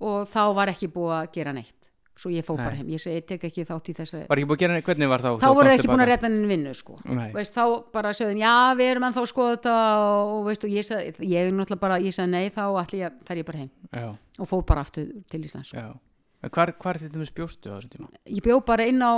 [0.00, 1.79] og þá var ekki búið að gera neitt
[2.20, 4.26] svo ég fór bara heim, ég segi, ég tek ekki þátt í þessari.
[4.28, 6.50] Var ekki búið að gera hvernig var þá þá voru ekki búin að redda henni
[6.50, 6.98] vinnu sko.
[7.32, 7.64] Veist, þá
[7.94, 11.56] bara segðin, já við erum ennþá skoða þetta og, veist, og ég sagði, ég er
[11.56, 13.72] náttúrulega bara ég sagði nei, þá ætli ég, fer ég bara heim.
[13.88, 14.06] Já,
[14.36, 15.72] og fór bara aftur til Íslands
[16.40, 18.06] En hvar, hvar þetta með spjóstu á þessum tíma?
[18.24, 19.12] ég bjó bara inn á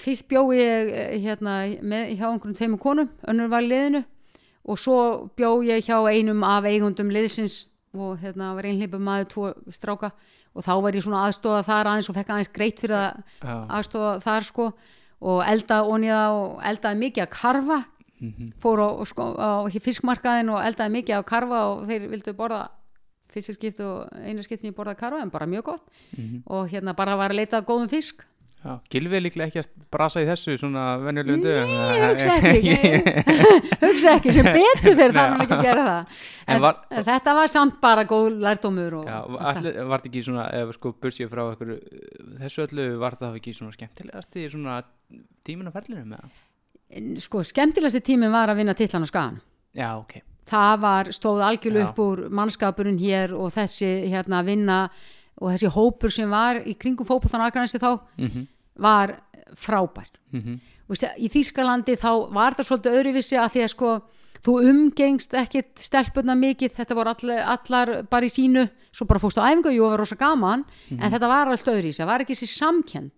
[0.00, 4.00] fyrst bjó ég eh, hérna, með, hjá einhverjum tveimur konum, önnur var liðinu.
[4.64, 4.96] Og svo
[5.36, 10.12] bjó ég hjá einum af eigundum liðsins og hérna var einhleipum maður tvo stráka
[10.54, 13.22] og þá var ég svona aðstofa þar aðeins og fekk aðeins greitt fyrir að
[13.78, 14.68] aðstofa þar sko.
[15.22, 17.84] Og elda oniða og eldaði mikið að karfa.
[18.22, 22.68] Mhm, fór á, sko, á fiskmarkaðin og eldaði mikið að karfa og þeir vildu borða
[23.32, 25.86] fyrsta skipt og eina skipt sem ég borðaði karfa en bara mjög gott.
[26.16, 26.42] Mhm.
[26.46, 28.24] og hérna bara var að leita góðum fisk
[28.92, 33.08] Gilvi er líklega ekki að brasa í þessu svona venjulegum dögum Ég hugsa ekki, ég,
[33.82, 37.34] hugsa ekki sem betur fyrir þar hann ekki að gera það En en, var- þetta
[37.40, 39.42] var samt bara góð lærdómur og Já, það.
[39.50, 41.72] allir, var þetta ekki svona, ef sko bursið frá ykkur,
[42.44, 44.76] þessu öllu var það ekki svona skemmtilegast í svona
[45.46, 46.36] tíminn á ferlinu með það?
[47.24, 49.40] Sko, skemmtilegasti tíminn var að vinna titlan á skagan
[49.74, 50.20] Já, ok.
[50.50, 51.90] það var, stóð algjörlega Já.
[51.94, 54.78] upp úr mannskapurinn hér og þessi hérna að vinna
[55.40, 58.46] og þessi hópur sem var í kringum fótboltan aðgræðansi þá Mm
[58.82, 59.10] var
[59.54, 60.08] frábær.
[60.32, 60.58] -hmm.
[60.88, 63.90] og sé- í Þýskalandi þá var það svolítið öðruvísi að því að sko
[64.42, 69.40] þú umgengst ekkit stelpunna mikið þetta voru allar, allar bara í sínu svo bara fórstu
[69.44, 72.34] á æfingu, jú, það var rosa gaman en þetta var allt öðruvísi, það var ekki
[72.34, 73.10] þessi samkend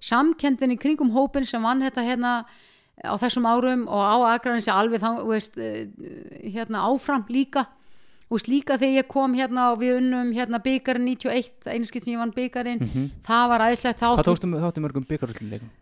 [0.00, 2.44] samkendin í kringum hópin sem vann þetta hérna
[3.04, 5.88] á þessum árum og á aðgræðinsi alveg þá, veist, eh,
[6.52, 7.66] hérna áfram líka
[8.30, 12.14] og veist, líka þegar ég kom hérna og við unnum hérna byggarinn 91, einskilt sem
[12.14, 15.72] ég vann byggarinn það var æðislegt þá Hvað tókstu mörgum byggarúsleikum?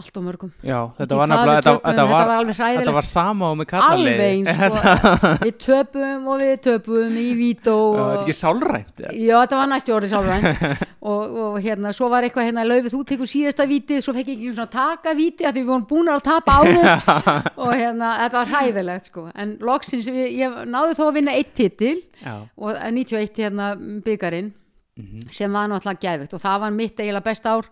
[0.00, 2.40] Allt og mörgum Já, þetta var hvað nefnilega, við þetta, töpuðum, þetta, þetta var, var
[2.40, 2.80] alveg hræðilegt.
[2.80, 4.28] þetta var sama og með alveg kallarleiði.
[4.30, 5.32] eins sko.
[5.46, 8.94] við töpum og við töpum í Þetta og, er ekki sálrænt.
[9.04, 9.12] eða?
[9.20, 10.48] já þetta var næstu orðið sálræn
[11.10, 14.38] og, og hérna svo var eitthvað hérna laufið þú tekur síðasta vítið svo fekk ég
[14.40, 16.88] ekki svona taka vítið að því við vorum búin að tapa áður
[17.66, 21.52] og hérna þetta var hræðilegt sko en loksins við, ég náði þó að vinna eitt
[21.58, 23.72] titil Já, og 91 hérna
[24.04, 24.52] byggarinn
[25.00, 25.30] Mhm.
[25.32, 27.68] sem var náttúrulega gæðvikt og það var mitt eiginlega best ár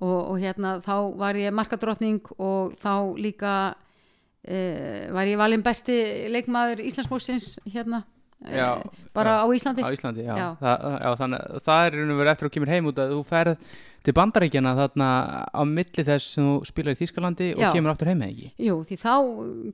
[0.00, 5.98] og, og hérna þá var ég markadrottning og þá líka uh, var ég valinn besti
[6.32, 8.04] leikmaður Íslandsmósins hérna
[8.38, 9.42] Já, uh, bara já.
[9.42, 10.34] á Íslandi á Íslandi, já.
[10.38, 10.48] Já.
[10.62, 13.70] Já þannig, að það er og verið eftir að kemur heim út að þú ferð
[14.06, 15.08] til bandaríkjana þarna
[15.50, 17.70] á milli þess sem þú spilar í Þýskalandi og Já.
[17.74, 18.50] kemur aftur heim eða ekki.
[18.68, 19.14] Jú, því þá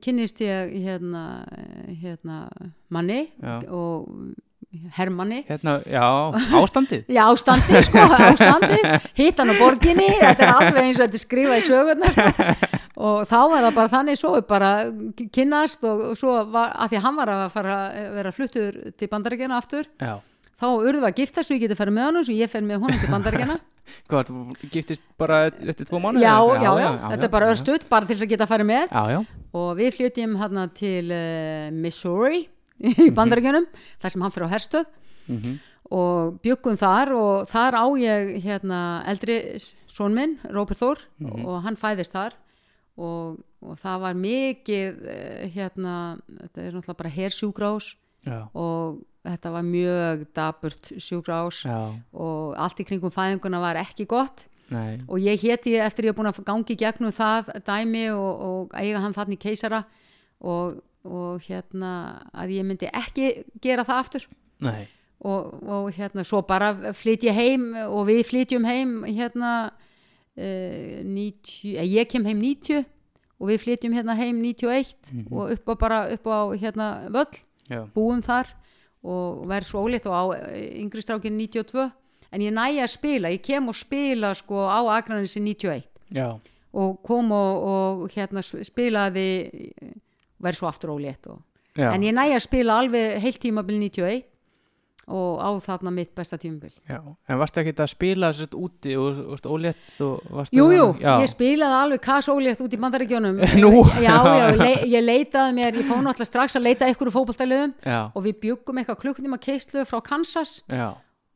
[0.03, 1.23] kynnist ég hérna,
[2.01, 2.39] hérna
[2.89, 3.61] manni Já.
[3.69, 4.09] og
[4.97, 6.03] hermanni Hérna, já,
[6.59, 7.03] ástandið.
[7.15, 8.79] Já, ástandi, sko, ástandi
[9.17, 12.71] hittan á borginni, þetta er alveg eins og þetta er skrifað í sögurnar sko.
[12.95, 14.71] og þá var það bara þannig svo bara
[15.35, 19.11] kynnast og, og svo var, að því hann var að fara að vera fluttur til
[19.11, 20.17] bandaríkjana aftur Já.
[20.59, 22.85] þá urðu við að gifta svo ég geti farið með honum svo ég fer með
[22.85, 23.57] honum til bandaríkjana
[24.09, 24.31] Hvað,
[24.73, 26.17] giftist bara eftir tvo mánu?
[26.17, 29.03] já, já, já, þetta er bara östutt bara til þess að geta farið með Já,
[29.13, 29.19] já,
[29.61, 32.39] og við flytjum hérna til uh, Missouri
[33.05, 33.67] í bandaríkjunum
[34.01, 34.87] þar sem hann fyrir á herstöð.
[35.31, 35.55] Mhm,
[35.95, 39.37] og byggum þar og þar á ég hérna eldri
[39.87, 41.01] són minn, Róbert Þór
[41.45, 42.33] og hann fæðist þar.
[42.95, 47.89] Og, og það var mikið eh, hérna, þetta er náttúrulega bara hersjúgrás
[48.23, 51.75] já, og þetta var mjög daburt sjúgrás já,
[52.15, 54.45] og allt í kringum fæðinguna var ekki gott.
[54.71, 58.79] Nei, og ég héti eftir ég er búin að gangi gegnum það dæmi og, og
[58.79, 59.83] eiga hann þannig keisara.
[60.39, 61.91] Og, og hérna
[62.33, 63.29] að ég myndi ekki
[63.61, 64.27] gera það aftur.
[65.25, 69.71] Og, og hérna svo bara flyt ég heim og við flytjum heim hérna
[70.37, 72.83] uh, 90, eh, ég kem heim 90
[73.39, 74.93] og við flytjum hérna heim 91
[75.31, 77.31] og upp á bara upp á hérna völl,
[77.69, 78.47] já, búum þar
[79.05, 81.89] og verð svo ólétt og á eh, yngri strákin 92
[82.31, 86.37] en ég næja að spila, ég kem og spila sko á Akranissi 91 já,
[86.73, 89.27] og kom og, og hérna sp- spilaði
[90.43, 91.41] verð svo aftur ólétt og
[91.75, 94.23] en ég næja að spila alveg heilt tímabil 91
[95.05, 96.71] og á þarna mitt besta tímabil.
[96.89, 96.97] Já.
[97.29, 99.83] En varstu ekki að spila sérst úti og, og, ólétt?
[100.01, 103.37] Og varstu Jú, jú, já, ég spilaði alveg kasólétt út í bandaríkjónum
[104.95, 109.01] ég leitaði mér, ég fóð náttúrulega strax að leita fótballtæliðum já, og við bjuggum eitthvað
[109.03, 110.95] klukkutíma keislu frá Kansas já,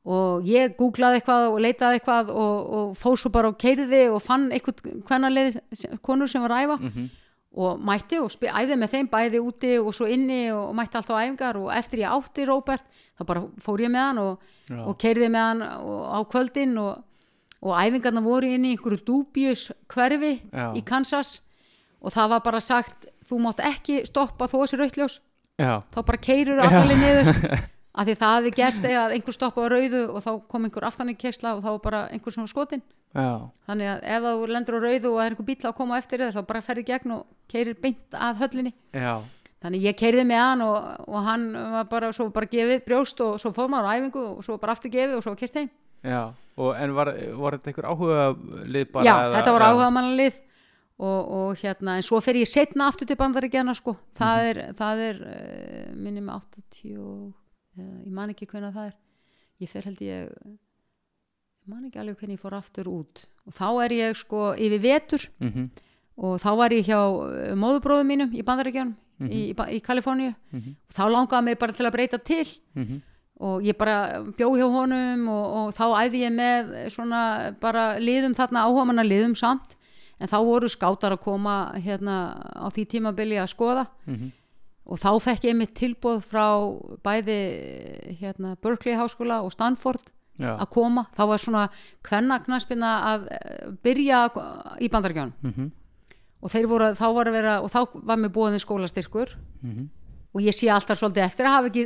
[0.10, 4.22] og ég googlaði eitthvað og leitaði eitthvað og, og fóð svo bara og keiriði og
[4.26, 5.62] fann eitthvað hvernalið
[6.02, 7.10] konur sem var að æfa mhm,
[7.58, 11.58] og mætti og æfði með þeim bæði úti og svo inni og mætti alltaf æfingar
[11.58, 12.86] og eftir ég átti Róbert
[13.18, 14.50] þá bara fór ég með hann og,
[14.86, 17.02] og keiriði með hann á kvöldin og,
[17.66, 20.68] og æfingarna voru inni í einhverju dúbjus hverfi Já.
[20.78, 21.40] í Kansas
[22.00, 25.18] og það var bara sagt þú mátt ekki stoppa þó þessi rautljós
[25.60, 27.34] já, þá bara keirir allir niður.
[28.00, 31.10] Af því það hefði gerst eða einhver stoppa á rauðu og þá kom einhver aftan
[31.12, 32.84] í keisla og þá var bara einhver svona skotin
[33.16, 35.98] já, þannig að ef þú lendur á rauðu og það er einhver bíl að koma
[36.00, 38.74] eftir þér þá bara ferði gegn og keirir beint að höllinni.
[38.94, 39.14] Já,
[39.64, 43.40] þannig ég keirði með hann og, og hann var bara svo bara gefið brjóst og
[43.42, 45.72] svo fór maður á æfingu og svo bara aftur gefið og svo kert heim.
[46.04, 48.22] En var, var þetta einhver áhuga
[48.68, 49.04] lið bara?
[49.08, 49.68] já, eða- þetta var já.
[49.74, 50.38] áhuga mannalið
[51.00, 55.04] og, og hérna, en svo fer ég setna aftur til bandaríkjana sko, það er, það
[55.06, 57.30] er uh, minni með 80 og,
[57.80, 58.98] uh, ég man ekki hvernig það er.
[59.64, 60.28] Ég fer held ég
[61.70, 63.26] man ekki alveg hvernig ég fór aftur út.
[63.48, 65.28] Og þá er ég sko yfir vetur.
[65.40, 65.70] Mhm,
[66.20, 68.96] og þá var ég hjá uh, móðubróðum mínum í bandaríkjanum
[69.30, 70.34] í, í, Ba- í Kaliforníu.
[70.52, 72.46] Mhm, og þá langaði mig bara til að breyta til.
[72.76, 73.02] Mhm,
[73.40, 77.22] og ég bara bjó hjá honum og, og þá æði ég með svona
[77.62, 79.78] bara liðum þarna áhugamanna liðum samt.
[80.20, 83.88] En þá voru skátar að koma hérna á því tímabili að skoða.
[84.06, 84.32] Mhm.
[84.90, 86.46] og þá fekk ég mitt tilbúð frá
[87.06, 87.36] bæði
[88.20, 90.02] hérna, Berkeley háskóla og Stanford
[90.40, 90.56] Já.
[90.56, 91.68] að koma, þá var svona
[92.08, 94.24] kvennaknaspina að eh, byrja
[94.80, 95.72] í bandaríkjánum Mhm.
[96.42, 99.36] og þeir voru, þá var að vera og þá var mér búin skólastyrkur.
[99.64, 99.90] Mhm.
[100.32, 101.84] og ég sé alltaf svolítið eftir að hafa ekki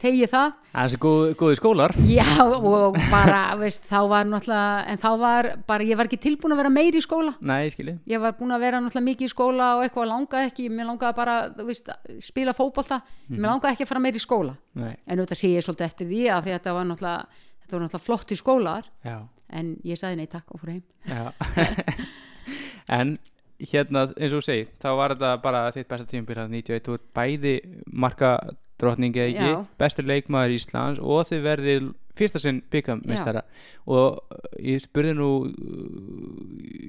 [0.00, 0.52] þegið það.
[0.72, 1.92] Það er þessi góð, góði skólar.
[2.08, 6.54] Já og bara veist, þá var náttúrulega en þá var bara, ég var ekki tilbúin
[6.54, 7.34] að vera meiri í skóla.
[7.44, 7.98] Nei, skilji.
[8.08, 11.14] Ég var búin að vera náttúrulega mikið í skóla og eitthvað langaði ekki, mér langaði
[11.20, 11.92] bara þú veist,
[12.24, 14.56] spila fótbolta, mér langaði ekki að fara meiri í skóla.
[14.74, 17.26] Nei, en auðvitað sé ég svolítið eftir því að þetta var náttúrulega
[17.62, 19.16] þetta var náttúrulega flott í skólar já,
[19.52, 20.82] en ég sagði nei takk og fór heim.
[22.92, 23.14] En
[23.62, 26.96] hérna, eins og þú segir þá var þetta bara þitt besta tímabil að 91, þú
[26.98, 27.52] ert bæði
[28.04, 28.30] marka
[28.82, 33.44] drottning eða ekki, bestur leikmaður Íslands og þið verðið fyrsta sinn byggamestara
[33.88, 35.52] og uh, ég spurði nú uh,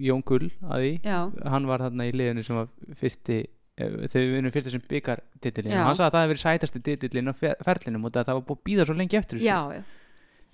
[0.04, 0.94] Jón Gull að því.
[1.06, 1.20] Já,
[1.54, 5.76] hann var þarna í liðinu sem var fyrsti eh, þegar við vinnum fyrsta sem byggartitilin
[5.78, 5.84] Já.
[5.86, 8.58] hann sagði að það hefði verið sætasti titilin á fer- ferlinum og það var búið
[8.58, 9.48] að býða svo lengi eftir þessu.
[9.48, 9.84] Já, já.
[9.84, 10.03] Eh,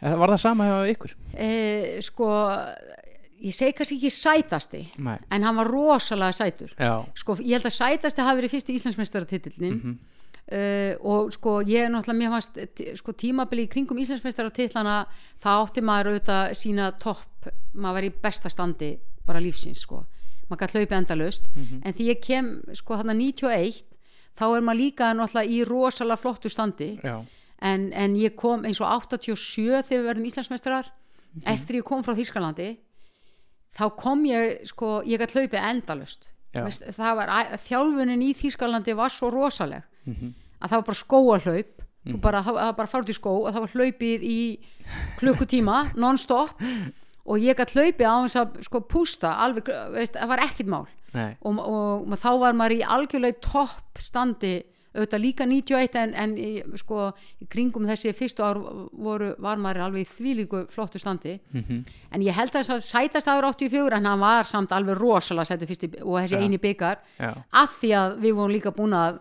[0.01, 1.13] Var það sama hjá ykkur?
[1.35, 1.49] E,
[2.05, 2.27] sko
[3.39, 6.71] ég segi kannski ekki sætasti Nei, en hann var rosalega sætur.
[6.79, 6.93] Já.
[7.15, 9.97] Sko ég held að sætasti hafi verið fyrsti Íslandsmeistaratitillin Mhm.
[10.51, 12.59] uh, og sko ég er náttúrulega mér fannst
[12.97, 15.05] sko tímabili í kringum Íslandsmeistaratillana
[15.43, 18.97] það átti maður auðvitað sína topp, maður var í besta standi
[19.27, 20.05] bara lífsins sko.
[20.49, 21.43] Maður gæti hlaupið endalaust.
[21.55, 21.81] Mhm.
[21.85, 23.83] en því ég kem sko þarna 91
[24.39, 26.99] þá er maður líka náttúrulega í rosalega flottu standi.
[27.03, 27.23] Já,
[27.61, 30.91] en, en ég kom eins og 87 þegar við verðum Íslandsmeistarar
[31.45, 32.77] eftir ég kom frá Þýskalandi
[33.77, 36.29] þá kom ég sko, ég gæti hlaupið endalust
[36.97, 37.29] það var,
[37.67, 40.31] þjálfunin í Þýskalandi var svo rosaleg Mhm.
[40.61, 41.75] að það var bara skóahlaup.
[42.07, 42.21] Mm.
[42.21, 44.39] bara, það var bara farið í skó og það var hlaupið í
[45.19, 46.55] klukkutíma non-stop.
[47.29, 50.87] Og ég gæti hlaupið á þess að sko pústa alveg, veist, það var ekkit mál.
[51.43, 54.55] Og, og, og þá var maður í algjörlega topp standi
[54.95, 57.11] auðvitað líka 91 en, en sko,
[57.41, 58.57] í kringum þessi fyrstu ár
[58.91, 61.85] voru, var maður alveg þvílíku flottu standi Mhm.
[62.11, 65.91] en ég held að sætast ára 84 en hann var samt alveg rosalega sætu fyrsti
[66.01, 66.41] og þessi Já.
[66.41, 69.19] eini byggar já að því að við vorum líka búin að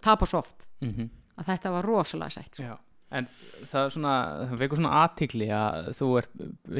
[0.00, 1.10] tapa svo oft mhm.
[1.38, 2.78] að þetta var rosalega sætt sko.
[3.14, 3.28] En
[3.70, 4.12] það svona
[4.48, 6.30] það vekur svona aðtikli að þú ert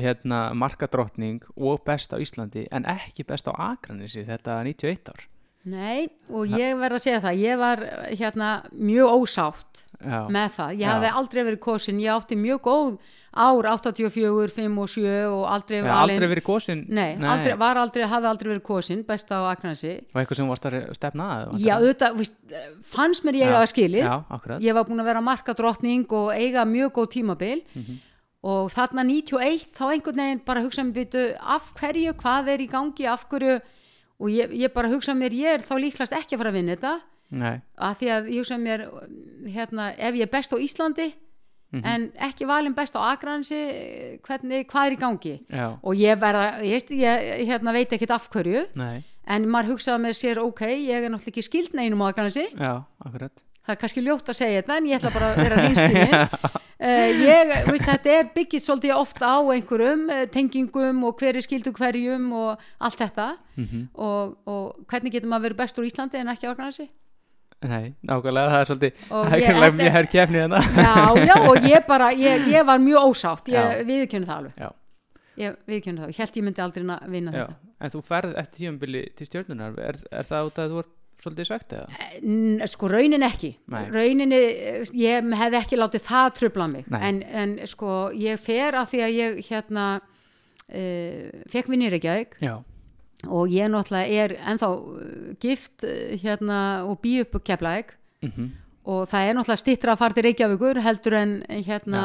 [0.02, 5.26] hérna markadrottning og best á Íslandi en ekki best á Akranesi þetta 91 ár
[5.64, 10.72] Nei, og ég verð að segja það ég var hérna mjög ósátt Já, með það,
[10.82, 12.96] ég hafði aldrei verið kosin ég átti mjög góð
[13.34, 16.82] ár 84, 5 og 7 og aldrei Já, valin aldrei verið kosin?
[16.92, 20.68] Nei, Aldrei, var aldrei, hafði aldrei verið kosin besta á Akranesi og eitthvað sem varst
[20.68, 22.20] að stefna að Já, auðvitað,
[22.86, 23.56] fannst mér ég Já.
[23.64, 24.60] að akkurat.
[24.62, 27.62] Ég var búin að vera markadrottning og eiga mjög góð tímabil.
[27.74, 28.02] Mhm.
[28.44, 32.68] og þarna 91 þá einhvern veginn bara hugsa mér byrju af hverju, hvað er í
[32.68, 33.54] gangi, af hverju
[34.20, 36.76] og ég, ég bara hugsa mér ég er þá líklast ekki að fara að vinna
[36.76, 36.94] þetta.
[37.34, 38.82] Nei, að því að ég hugsa mér
[39.50, 41.12] hérna, ef ég er best á Íslandi
[41.74, 41.82] Mhm.
[41.90, 43.56] en ekki valin best á Akransi
[44.22, 45.32] hvernig, hvað er í gangi?
[45.50, 50.04] Já, og ég verða, ég, ég hérna, veit ekkit af hverju nei, en maður hugsaði
[50.04, 53.80] með sér, ok, ég er náttúrulega ekki skild neinum á Akransi já, akkurat það er
[53.80, 57.86] kannski ljótt að segja þetta en ég ætla bara að vera reynskilin uh, ég, veist,
[57.88, 62.68] þetta er byggist svolítið ofta á einhverjum uh, tengingum og hver er skildu hverjum og
[62.78, 63.30] allt þetta.
[63.60, 66.88] Mm og, og hvernig getur maður verið bestur í Íslandi en ekki á Akranesi
[67.64, 70.58] Nei, nákvæmlega, það er svolítið það er ekki mjög hær kefni hérna.
[70.76, 70.96] Já,
[71.30, 73.48] já, og ég bara, ég, ég var mjög ósátt.
[73.54, 74.58] Ég viðkynna það alveg.
[74.60, 74.68] Já,
[75.40, 77.72] ég viðkynna það, ég held ég myndi aldrei na- vinna já, þetta.
[77.80, 80.90] En þú ferð eftir tíumbili til stjórnunar er, er það út að þú er
[81.24, 82.68] svolítið svegt eða?
[82.70, 83.54] Sko raunin ekki.
[83.72, 83.82] Nei.
[83.94, 84.40] rauninni,
[85.00, 86.90] ég hefði ekki látið það trubla mig.
[87.00, 92.38] En, en sko ég fer af því að ég hérna uh, fekk vinni í Reykjavík.
[92.44, 92.58] Já,
[93.28, 96.58] og ég náttúrulega er ennþá uh, gift uh, hérna
[96.88, 98.52] og bý upp keflaðik mm
[98.84, 102.00] og það er náttúrulega stittra að fara til Reykjavíkur heldur en hérna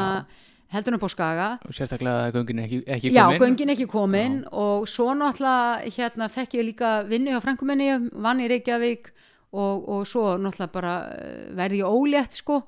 [0.72, 1.48] heldur en på Skaga.
[1.66, 3.40] Og sérstaklega að göngin er ekki, ekki Já, komin.
[3.42, 8.48] göngin ekki komin og svo náttúrulega hérna fekk ég líka vinnu hjá frænkuminni, vann í
[8.52, 9.10] Reykjavík
[9.52, 12.62] og, og svo náttúrulega bara eh, verði ég ólétt sko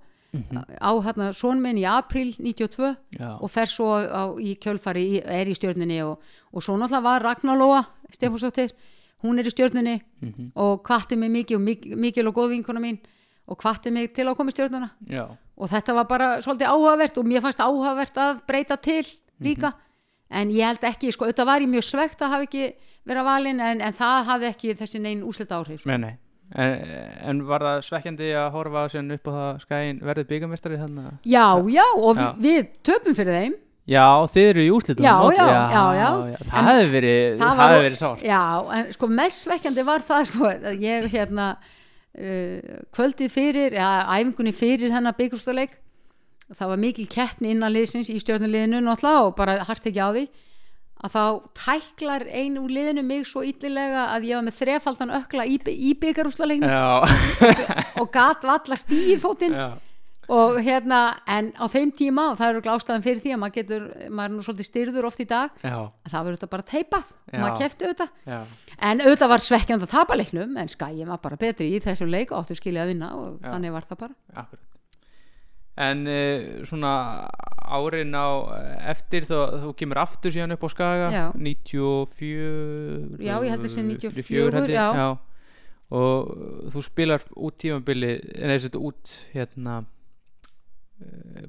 [0.81, 5.47] á hérna sónminn í april 92 Já, og fer svo á, í kjölfari í, er
[5.47, 6.19] í stjörninni og,
[6.53, 8.73] og svo náttúrulega var Ragnar Lóa Stefánsdóttir,
[9.23, 10.53] hún er í stjörninni Mhm.
[10.57, 12.99] og kvatti mig mikið og mikil og góð vinkona mín
[13.49, 15.25] og kvatti mig til að koma í stjörnuna já,
[15.57, 19.05] og þetta var bara svolítið áhugavert og mér fannst áhugavert að breyta til
[19.43, 19.73] líka.
[20.33, 22.69] En ég held ekki, sko, auðvitað var ég mjög svegt að hafa ekki
[23.05, 25.91] vera valin en, en það hafði ekki þessi neinn úslita áhrif sko.
[25.91, 26.15] nei, nei.
[26.53, 26.73] En,
[27.29, 31.29] en var það svekkjandi að horfa síðan upp á það skæin verðið byggamestari þannig að
[31.33, 32.27] Já, já, og Já.
[32.47, 33.55] við, töpum fyrir þeim.
[33.93, 36.37] Já, þið eru í úrslitum Já, móti, já, já, já.
[36.53, 38.27] Það hefði verið, það hefði verið sárt.
[38.29, 38.43] Já,
[38.79, 41.49] en sko mest svekkjandi var það sko, að ég hérna
[42.13, 45.79] kvöldið fyrir, ja, æfingunni fyrir hennar byggjústuleik
[46.53, 50.25] það var mikil keppni innan liðsins í stjórnuliðinu náttúrulega og bara hart ekki á því
[51.03, 51.23] að þá
[51.59, 55.95] tæklar ein úr liðinu mig svo illilega að ég var með þrefaldan ökla í, í
[56.03, 57.01] byggjústuleikinu Já,
[58.03, 59.57] og gat valla stíi fótinn.
[59.57, 59.81] Já,
[60.31, 63.87] og hérna, en á þeim tíma og það eru glástaðan fyrir því að maður getur
[64.09, 67.09] maður er nú svolítið styrður oft í dag já, að það verður þetta bara teipað
[67.33, 67.39] Já.
[67.43, 68.41] maður kefti auðvitað já
[68.83, 72.33] En auðvitað var svekkjand að tapa leiknum en skæjum var bara betri í þessum leik
[72.33, 74.17] og áttu skilja að vinna og þannig var það bara.
[74.35, 74.69] Akkurat
[75.83, 76.95] En uh, svona
[77.73, 78.29] árin á
[78.93, 81.25] eftir þá þú kemur aftur síðan upp á Skaga Já.
[81.39, 85.09] 94 Já, ég held sé 94, 94 held ég, já.
[85.93, 89.83] og þú spilar út tímabili en þessi út hérna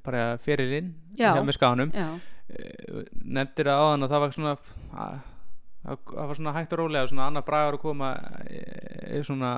[0.06, 1.34] bara ferilinn Já.
[1.42, 4.58] með Skaganum Já, uh, nefndir að áðan að það var svona
[5.04, 5.22] að
[5.84, 8.14] það var svona hægt og rólega svona annar bragar að koma
[8.48, 9.56] e, svona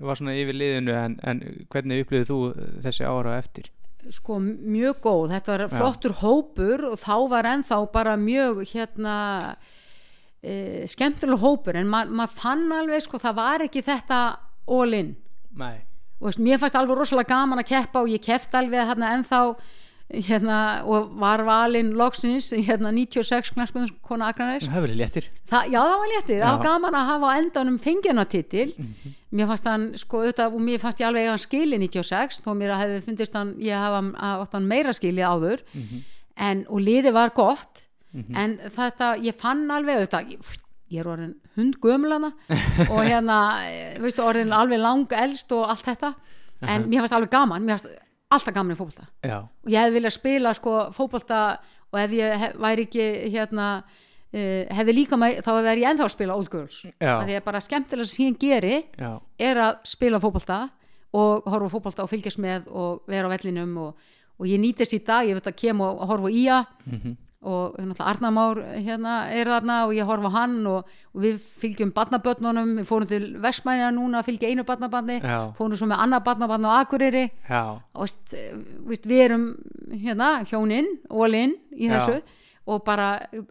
[0.00, 2.38] var svona yfir liðinu en, en hvernig upplifið þú
[2.86, 3.68] þessi ára eftir?
[4.14, 5.72] Sko mjög góð, þetta var Já.
[5.74, 9.16] flottur hópur og þá var ennþá bara mjög hérna
[10.40, 11.76] e, skemmtileg hópur.
[11.76, 14.22] En ma maður fann alveg sko það var ekki þetta
[14.78, 15.12] all in.
[15.58, 15.82] Nei,
[16.18, 19.42] og veist, mér fannst alveg rosalega gaman að keppa og ég keppt alveg hérna ennþá
[20.08, 20.58] hérna
[20.88, 25.26] og var valinn loksins hérna 96 knarspunum kona Akranes það verið léttir.
[25.50, 26.52] Þa, já það var léttir, það Já.
[26.54, 28.70] var gaman að hafa endanum fengjana titil
[29.36, 32.72] mér fannst hann sko auðvitað og mér fannst ég alveg hann skili 96 þó mér
[32.72, 35.60] að hefði fundist hann ég hafa meira skili áður.
[36.38, 37.84] En og liði var gott.
[38.14, 40.32] En þetta ég fann alveg auðvitað
[40.88, 42.32] ég, er orðin hundgömlana
[42.92, 46.14] og hérna eh, veistu orðin alveg lang elst og allt þetta.
[46.66, 49.06] En mér fannst alveg gaman mér fannst alltaf gaman í fótbolta.
[49.24, 51.40] Já, og ég hefði viljað spila sko fótbolta
[51.88, 56.08] og ef ég hef, væri ekki hérna uh, hefði líka mig, þá verði ég ennþá
[56.08, 56.82] að spila Old Girls.
[57.00, 59.12] Að því að bara skemmtilega sem ég geri já,
[59.48, 60.66] er að spila fótbolta
[61.16, 64.92] og horfa á fótbolta og fylgjast með og vera á vellinum og, og ég nýtist
[64.92, 66.60] í dag, ég veit að kem og horfa á ía.
[66.84, 67.16] Mhm.
[67.42, 71.92] Og náttúrulega Arnar Már hérna er þarna og ég horfa hann og, og við fylgjum
[71.94, 75.20] barnabötnunum við fórum til Vestmæna núna að fylgja einu barnabarni.
[75.22, 75.52] Já.
[75.54, 77.24] fórum svo með annað barnabarn á Akureyri.
[77.48, 77.62] Já,
[77.94, 78.08] og
[78.90, 79.46] veist, við erum
[79.92, 81.94] hérna hjónin, ólinn í Já.
[82.00, 82.22] þessu.
[82.66, 83.44] Og bara eh,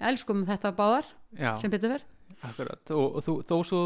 [0.00, 1.06] elskum þetta báðar
[1.38, 1.54] já.
[1.62, 2.08] sem betur verð
[2.42, 3.80] Akkurat, og, og þú, þó svo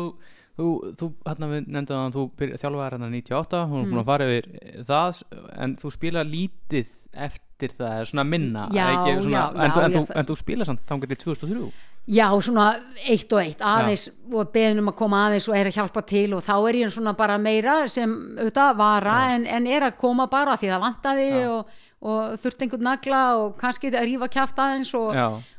[0.56, 0.66] þú,
[0.96, 2.22] þú hérna við nefndum að þú
[2.56, 4.00] þjálfaði hérna 98, hún er búin Mm.
[4.00, 4.46] að fara yfir
[4.88, 5.18] það,
[5.60, 6.86] en þú spila lítið
[7.26, 10.66] eftir það, svona minna Já, ekki, svona, já, en, já, en, þú, en þú spila
[10.68, 11.70] samt þangar til 2003
[12.16, 12.66] Já, svona
[13.10, 16.28] eitt og eitt aðeins og beðin um að koma aðeins og er að hjálpa til
[16.36, 20.28] og þá er ég svona bara meira sem auðvitað vara en, en er að koma
[20.30, 24.94] bara því það vantaði og, og þurfti einhvern nagla og kannski að rífa kjáft aðeins
[24.94, 25.16] og,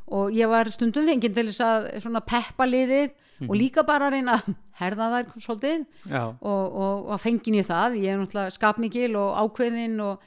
[0.08, 3.52] og ég var stundum fenginn til þess að svona peppa liðið Mhm.
[3.52, 5.84] og líka bara að reyna að herða þær svolítið
[6.42, 10.24] og, og, og fengin í það ég er náttúrulega skapmikil og ákveðin og,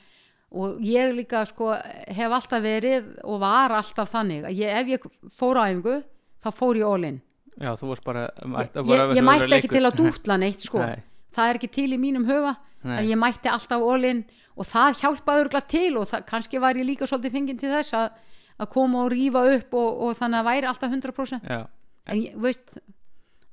[0.50, 1.70] og ég líka sko
[2.10, 5.04] hef alltaf verið og var alltaf þannig að ég, ef ég
[5.36, 6.00] fór á æfingu
[6.42, 7.20] þá fór ég all in.
[7.60, 10.80] Já, þú varst bara, ég, mætti, ég, ég mætti ekki til að dútla neitt sko.
[10.80, 11.02] Nei.
[11.36, 12.96] það er ekki til í mínum huga Nei.
[12.96, 14.24] en ég mætti alltaf all in
[14.56, 17.94] og það hjálpaði örgulega til og það, kannski var ég líka svolítið fengin til þess
[17.98, 18.08] að,
[18.58, 21.60] að koma og rífa upp og, og þannig að væri alltaf 100% Já,
[22.10, 22.80] en ég, veist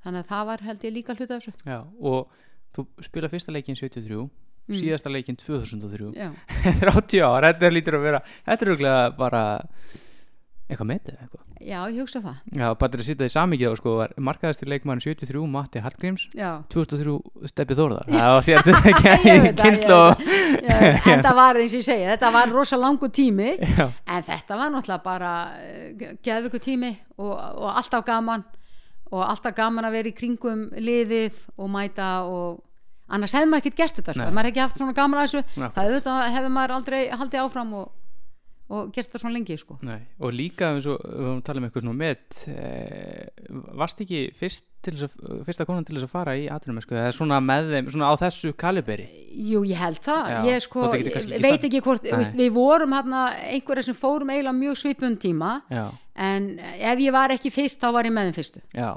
[0.02, 1.54] þannig að það var held ég líka hluta af þessu.
[1.68, 2.32] Já, og
[2.74, 4.24] þú spila fyrsta leikin 73
[4.68, 4.76] Mm.
[4.82, 6.28] síðasta leikin 2003 já,
[6.84, 9.42] 30 ár, þetta lítur að vera þetta er auðvitað bara
[10.68, 11.44] eitthvað metið eitthvað.
[11.58, 12.34] Já ég hugsa það.
[12.54, 16.50] Já, bara að sýta í samíkið á sko var markaðastir leikmann 73 Matti Hallgríms já.
[16.70, 18.04] 2003 Steppi Þórðar.
[18.12, 21.32] Það var sér þetta Ég ekki það, kynslu það.
[21.40, 25.02] var eins og ég segja, þetta var rosa langu tími Já, en þetta var náttúrulega
[25.08, 25.32] bara
[26.28, 28.44] geðviku tími og, og alltaf gaman
[29.08, 32.60] og alltaf gaman að vera í kringum liðið og mæta og
[33.08, 35.44] annars hefði maður ekkert gert þetta sko, maður hefði ekki haft svona gaman að þessu.
[35.62, 35.70] Nei.
[35.76, 37.90] það auðvitað hefði maður aldrei haldið áfram og,
[38.68, 39.78] og gert það svona lengi sko.
[40.20, 43.46] og líka eins og við höfum talað um eitthvað svona met eh,
[43.80, 46.94] varst ekki fyrst til þess að, fyrsta konan til þess að fara í atvinnum sko,
[47.00, 49.08] eða svona með þeim, svona á þessu kaliberi?
[49.34, 52.94] Jú, ég held það, Já, ég sko ég ekki veit ekki hvort, veist, við vorum
[52.94, 55.88] hérna einhverja sem fórum eiginlega mjög svipun tíma Já,
[56.28, 58.62] en ef ég var ekki fyrst þá var ég með þeim fyrstu.
[58.76, 58.90] Já,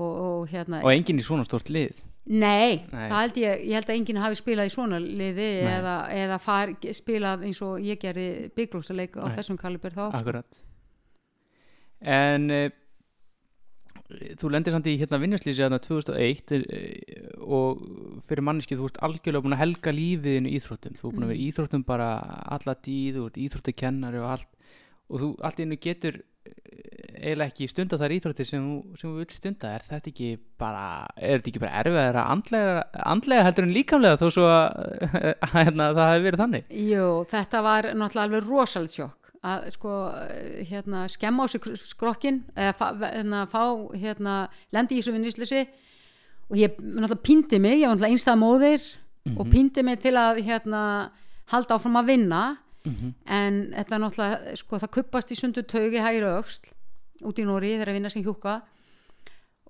[0.00, 3.08] og, og hérna, og enginn í svona stort lið nei, Nei.
[3.10, 5.72] held ég ég held að enginn hafi spilað í svona liði Nei.
[5.78, 9.34] eða, eða far, spilað eins og ég gerði bygglúsaleik á Nei.
[9.38, 10.04] þessum kalibur þá.
[10.20, 10.60] Akkurat
[12.02, 12.70] En uh,
[14.40, 16.62] þú lendir samt í hérna vinnuslýsi hérna 2001 uh,
[17.42, 17.82] og
[18.26, 21.32] fyrir manneski þú ert algjörlega búin að helga lífiðinu íþróttum þú ert búin að Mm.
[21.32, 22.08] vera í íþróttum bara
[22.56, 24.50] alla tíð þú ert íþróttakennari og allt
[25.12, 26.91] og þú allt í einu getur eh,
[27.22, 28.66] eiginlega ekki stunda þær íþróttir sem
[28.98, 29.72] þú, vilt stunda.
[29.76, 30.84] Er þetta ekki bara
[31.16, 32.74] er þetta ekki bara erfiðara andlega,
[33.14, 34.96] andlega heldur en líkamlega þó svo að
[35.56, 36.72] hérna, það hefur verið þannig?
[36.92, 39.94] Jú, þetta var náttúrulega alveg rosalit sjokk að sko
[40.68, 43.62] hérna skemma á sig skrokkin eða fá, hérna, fá
[43.98, 44.36] hérna
[44.74, 45.64] lendi í þessu vinnislisi
[46.46, 48.90] og ég náttúrulega píndi mig, ég var náttúrulega einstað móðir
[49.34, 50.82] og píndi mig til að hérna
[51.50, 52.42] halda áfram að vinna.
[52.82, 56.71] Mm en þetta náttúrulega sko það kuppast í sundu taugi hægri öxl
[57.26, 58.60] út í Nóri þegar að vinna sem hjúka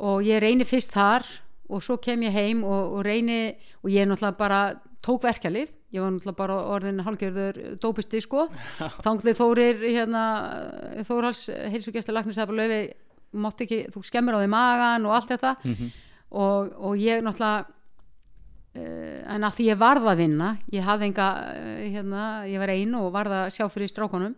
[0.02, 1.26] og ég reyni fyrst þar
[1.72, 4.60] og svo kem ég heim og, og reyni og ég náttúrulega bara
[5.02, 5.70] tók verkjalið.
[5.92, 8.46] Ég var náttúrulega bara orðin hálfgerður dópisti sko.
[9.04, 10.24] Þanglið Þórir hérna,
[11.08, 12.80] Þórhals heilsugjastur Lagnis að bara löfi
[13.42, 15.54] mátt ekki, þú skemmir á því magan og allt þetta.
[15.64, 15.92] Mhm.
[16.32, 17.64] og, og ég náttúrulega
[18.76, 22.72] uh, en að því ég varð að vinna ég hafði enga uh, hérna, ég var
[22.72, 24.36] ein og varð að sjá fyrir strákunum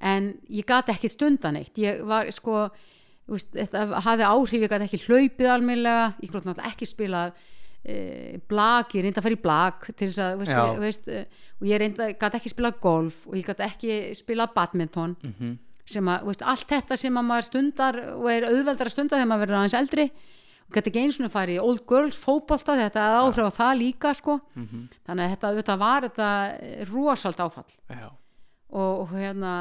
[0.00, 2.68] en ég gat ekki stundan eitt ég var sko
[3.28, 8.38] úst, þetta hafði áhrif, ég gat ekki hlaupið almennilega, ég grót náttúrulega ekki spilað uh,
[8.48, 10.62] blag, ég reynda að fara í blag til þess að, veist, Já.
[10.66, 11.24] ég, veist uh,
[11.60, 15.16] og ég reynda, gat ekki spilað golf og ég gat ekki spilað badminton.
[15.22, 15.56] -hmm.
[15.86, 19.28] sem að, veist, allt þetta sem að maður stundar og er auðveldar að stunda þegar
[19.30, 20.06] maður verður aðeins eldri
[20.66, 23.78] og geta ekki eins og farið í old girls fótbolta, þetta er áhrif á það
[23.78, 24.88] líka sko, Mhm.
[25.06, 26.28] þannig að þetta, þetta var þetta
[26.90, 27.70] rosalt áfall.
[27.88, 28.10] Já,
[28.76, 29.52] og, og hérna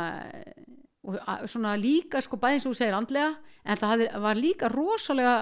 [1.05, 3.35] og svona líka sko bæðin sem þú segir andlega
[3.65, 5.35] en það var líka rosalega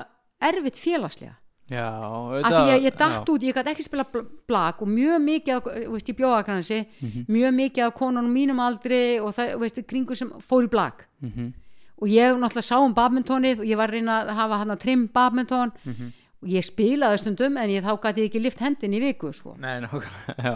[0.44, 1.38] erfitt félagslega
[1.72, 1.86] já
[2.44, 5.70] af því að ég datt út, ég gæti ekki spila bl- blag og mjög mikið,
[5.94, 7.26] veist, ég bjóða kannski Mhm.
[7.32, 11.32] mjög mikið af konunum mínum aldri og það, veist, kringu sem fór í blag mm
[11.32, 11.54] -hmm.
[12.02, 15.08] og ég náttúrulega sá um badmintonið og ég var reyna að hafa hann að trim
[15.08, 15.72] badminton
[16.44, 19.56] og ég spilaði stundum en ég þá gæti ekki lift hendin í viku sko.
[19.58, 19.80] Nei,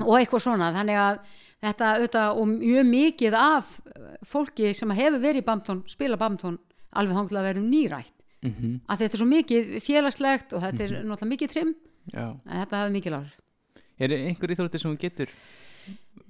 [0.05, 1.19] og eitthvað svona þannig að
[1.63, 6.59] þetta, þetta og mjög mikið af eh, fólki sem hefur verið í badminton spila badminton
[6.97, 8.13] alveg til að vera nýrætt
[8.45, 11.71] Mm að þetta er svo mikið félagslegt og þetta er náttúrulega mikið trim
[12.13, 13.31] já en þetta hefur mikið lágur
[13.97, 15.31] Er einhver íþróttir sem hún getur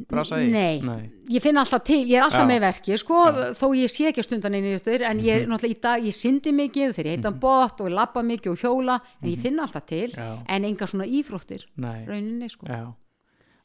[0.07, 0.47] brasa í?
[0.51, 0.79] Nei.
[0.85, 1.09] Nei.
[1.33, 2.49] ég finn alltaf til, ég er alltaf Já.
[2.49, 3.17] með verki sko,
[3.57, 6.53] þó ég sé ekki stundan einu ykkur, en ég er náttúrulega í dag, ég syndi
[6.55, 9.87] mikið þegar ég heita bótt og ég labba mikið og hjóla en ég finn alltaf
[9.89, 10.29] til, Já.
[10.47, 12.83] en enga svona íþróttir rauninni sko Já.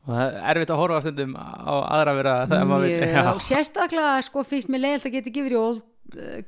[0.03, 2.97] Og það er erfitt að horfa stundum á aðra vera það maður vil.
[3.13, 5.85] Mjög, sérstaklega sko finnst mér leiðilt að geta gefið í old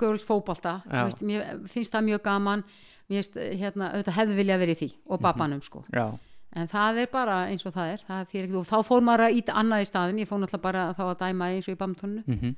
[0.01, 0.81] girls fótbolta.
[0.91, 1.05] Já.
[1.07, 2.65] Veist, mér finnst það mjög gaman.
[3.11, 6.07] Finnst, uh, hérna, auðvitað hefði vilja verið því og babbanum sko, Já.
[6.57, 9.41] en það er bara eins og það er, það er og þá fór maður að
[9.41, 12.23] íta annað í staðin, ég fór náttúrulega bara þá að dæma eins og í bamtónu
[12.25, 12.55] Mm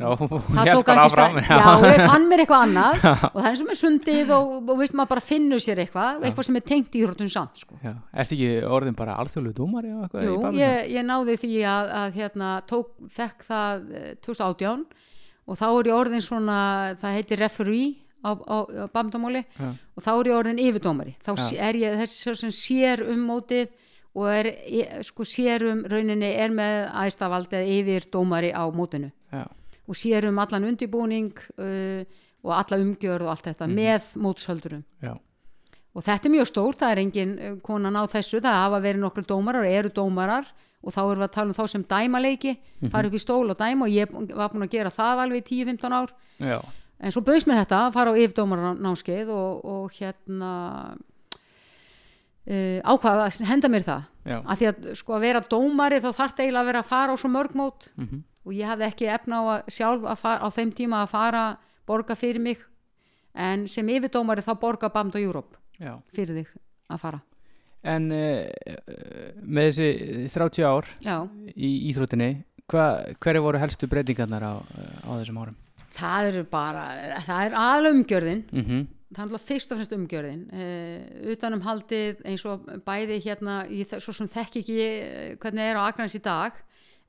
[0.00, 3.62] Já, það tók að stað já, ég fann mér eitthvað annað og það er eins
[3.64, 6.96] og með sundið og, og veist maður bara finnur sér eitthvað eitthvað sem er tengt
[6.96, 7.76] í rótun samt sko.
[7.84, 7.92] Já.
[8.22, 12.52] Ertu ekki orðin bara alþjóðlu og eitthvað Jú, ég, ég náði því að, að hérna,
[12.70, 14.86] tók, fekk það eh, 2018
[15.50, 16.60] og þá er ég orðin svona,
[17.00, 17.90] það heitir referee
[18.24, 21.46] á, á, á bamdamáli og þá er ég orðin yfirdómari þá Já.
[21.68, 23.70] er ég þessi sem sér um mótið
[24.16, 29.46] og er, ég, sko sér um rauninni er með aðstafald eða yfirdómari á mótinu Já.
[29.90, 32.04] Og sér um allan undibúning uh,
[32.46, 35.12] og alla umgjörð og allt þetta með mótshöldurum Já.
[35.94, 39.02] og þetta er mjög stórt, það er engin uh, konan á þessu, það hafa verið
[39.04, 40.46] nokkur dómarar og eru dómarar
[40.80, 42.54] og þá erum við að tala um þá sem dæma leiki,
[42.88, 45.64] fara upp í stól og dæma og ég var búin að gera það alveg í
[45.66, 46.56] 10-15 ár Já.
[47.04, 50.52] en svo bauðs mér þetta að fara á yfirdómarar námskeið og, og hérna
[52.48, 54.38] uh, ákvaða að henda mér það Já.
[54.40, 57.12] að því að sko að vera dómari þá þarf það eiginlega að vera að fara
[57.12, 58.22] á svo mörg mót Mhm.
[58.50, 61.44] Og ég hafði ekki efna á að sjálf að fara, á þeim tíma að fara
[61.86, 62.66] borga fyrir mig.
[63.38, 65.94] En sem yfirdómari þá borga Bamd og Já.
[66.12, 66.48] fyrir þig
[66.90, 67.20] að fara.
[67.86, 68.44] En uh,
[69.40, 71.14] með þessi 30 ár já,
[71.56, 75.56] í íþróttinni, hva, hverju voru helstu breytingarnar á, á þessum árum?
[75.90, 76.82] það eru bara
[77.26, 80.42] það er alveg umgjörðin Mm það er alltaf fyrst og fremst umgjörðin.
[80.54, 85.80] Uh, utanum haldið eins og bæði hérna, ég, svo sem þekki ekki eh, hvernig er
[85.82, 86.54] á Akranes í dag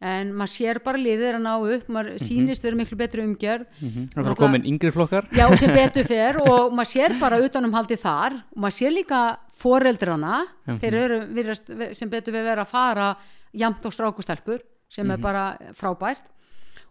[0.02, 3.68] en maður sér bara liðir að ná upp maður sýnist vera miklu betri umgjörð.
[3.78, 4.08] -hmm.
[4.16, 5.28] Það var komin yngri flokkar?
[5.30, 8.34] já, sem betur fer og maður sér bara utanum haldið þar.
[8.56, 9.22] Og maður sér líka
[9.54, 10.46] foreldrana.
[10.66, 10.80] Mhm.
[10.80, 13.16] þeir eru virðast, sem betur við vera að fara
[13.54, 16.26] jamt á strákustelpur sem er bara frábært.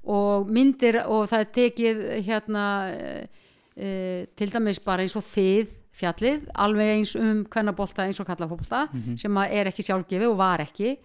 [0.04, 3.28] Og myndir og það er tekið hérna e,
[3.76, 8.88] e, til dæmis bara eins og þið fjallið, alveg eins um kvennabolta eins og kallafólta
[9.18, 10.96] sem að er ekki sjálfgefi og var ekki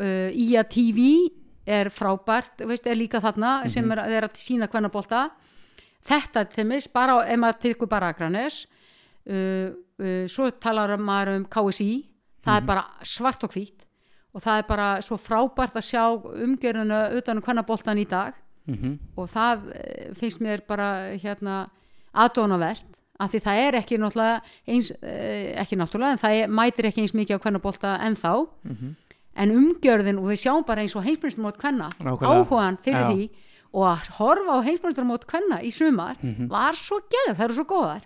[0.00, 1.06] uh, IA TV
[1.66, 5.30] er frábært, veist, er líka þarna sem er, er að sína kvennabolta.
[6.04, 8.66] Þetta til mis, bara ef maður tekur bara Akranes
[9.30, 9.70] uh,
[10.00, 11.92] uh, svo talar maður um KSI
[12.44, 13.86] það er bara svart og hvít
[14.34, 16.02] og það er bara svo frábært að sjá
[16.44, 18.34] umgjörðuna utan um hvernaboltan í dag.
[18.66, 21.68] Mm og það eh, finnst mér bara hérna
[22.16, 22.86] aðdónavert
[23.20, 27.04] af því það er ekki náttúrulega eins, eh, ekki náttúrulega en það er, mætir ekki
[27.04, 28.32] eins mikið á hvernabolta en þá
[28.64, 28.94] Mhm.
[29.36, 32.30] En umgjörðin og við sjáum bara eins og heimsmyndstamót kvenna Nákvæmlega.
[32.30, 33.10] áhugan fyrir Já.
[33.10, 33.30] því
[33.74, 36.48] og að horfa á heimsmyndstamót kvenna í sumar Mhm.
[36.48, 38.02] var svo geðið, það eru svo góðar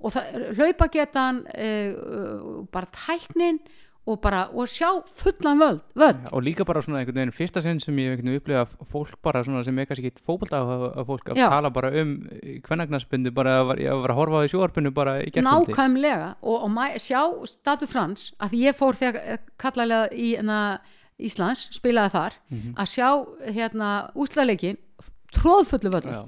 [0.00, 0.24] og það,
[0.56, 3.58] hlaupagetan uh, bara tæknin
[4.10, 6.20] og bara og sjá fullan völd, völd.
[6.32, 8.18] og líka bara svona einhvern veginn fyrsta sinn sem ég
[8.60, 11.48] að fólk bara svona sem er kannski ekki fótbolta að fólk að Já.
[11.48, 12.14] tala bara um
[12.66, 13.66] kvennagnarsbundu bara að
[14.02, 17.86] var að horfa á því sjóarpundu bara í gerkvöldi nákvæmlega og, og mæ, sjá Statu
[17.86, 20.80] Frans að ég fór þegar kallalega í hérna,
[21.20, 22.74] Íslands, spilaði þar Mhm.
[22.80, 23.08] að sjá
[23.52, 24.78] hérna úslaleikin
[25.36, 26.22] tróðfullu já,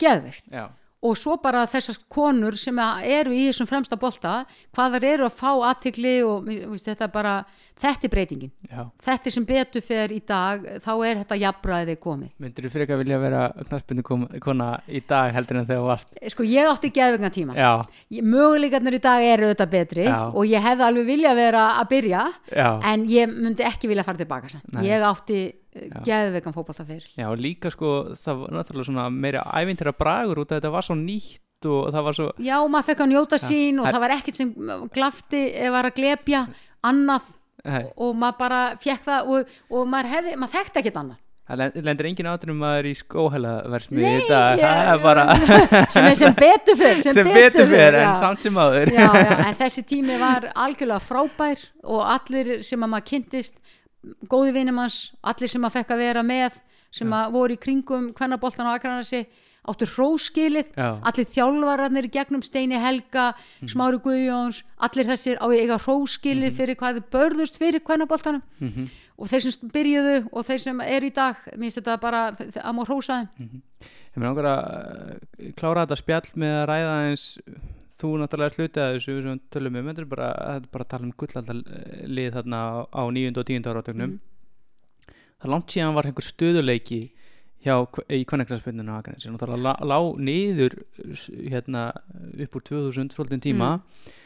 [0.00, 0.68] geðvikt já,
[1.00, 2.76] og svo bara þessar konur sem
[3.08, 4.42] eru í þessum fremsta bolta
[4.74, 7.34] hvað þar eru að fá aðtikli og víst, þetta er bara,
[7.80, 8.52] þetta er breytingin.
[8.68, 8.82] Já.
[9.06, 12.34] þetta er sem betur fer í dag þá er þetta jafnræði komið.
[12.44, 14.04] Myndir þú fyrir ekki að vilja vera knarspundu
[14.44, 16.12] kona í dag heldur en þegar þú varst?
[16.34, 17.70] Sko ég átti geðvigna tíma.
[18.20, 20.20] Möguleikarnir í dag eru auðvitað betri Já.
[20.28, 24.20] og ég hefði alveg vilja vera að byrja já, en ég myndi ekki vilja fara
[24.20, 25.40] tilbaka ég átti
[26.06, 30.50] geðvegan fótbolta fyrir já, og líka sko það var náttúrulega svona meira ævintýra bragur út
[30.50, 33.78] að þetta var svo nýtt og það var svo já, maður fekk að njóta sín
[33.80, 34.52] og Það- það var ekkert sem
[34.96, 36.44] glafti eða var að glepja
[36.82, 41.18] annað Nei, og maður bara fekk það og, og maður, hefði, maður þekkti ekkert annað.
[41.50, 45.24] Það lend- lendir engin átunum í skóhælaversmið Nei, í dag, ég- það er bara
[45.94, 48.14] sem er sem betur fyrir sem, sem betur fyrir fer, en já.
[48.22, 48.64] samt sem já,
[48.96, 53.60] já, en þessi tími var algjörlega frábær og allir sem að maður kynntist
[54.30, 56.58] góði vinum hans, allir sem að fekk að vera með
[56.90, 59.26] sem að voru í kringum kvennaboltan á Akranasi
[59.68, 63.34] áttu hróskilið allir þjálfararnir gegnum Steini Helga
[63.68, 68.42] Smári Guðjóns, allir þessir á eiga hróskilið fyrir hvað þið börðust fyrir kvennaboltanum.
[68.58, 68.88] Mhm.
[69.20, 72.72] og þeir sem byrjuðu og þeir sem eru í dag mér finnst þetta bara að
[72.72, 73.60] má hrósa þeim.
[73.84, 77.26] Ég mér langar að uh, klára þetta spjall með að ræða eins
[78.00, 80.90] þú náttúrulega slutið að þessu sem tölum um, þetta er bara, þetta er bara að
[80.92, 83.32] tala um gullaldalið þarna á, 9.
[83.32, 83.70] og 10.
[83.72, 84.14] áratögnum
[85.10, 87.00] það er langt síðan var einhver stöðuleiki
[87.64, 87.74] hjá,
[88.08, 90.78] í kvenneknarsbyrninu á Akranesi, náttúrulega lá, lá niður
[91.50, 91.90] hérna
[92.46, 94.16] upp úr 2000 svolítið tíma mm.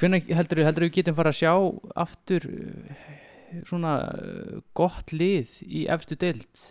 [0.00, 1.54] hvernig heldur við getum fara að sjá
[2.06, 3.08] aftur uh,
[3.68, 3.94] svona
[4.76, 6.66] gott lið í efstu deild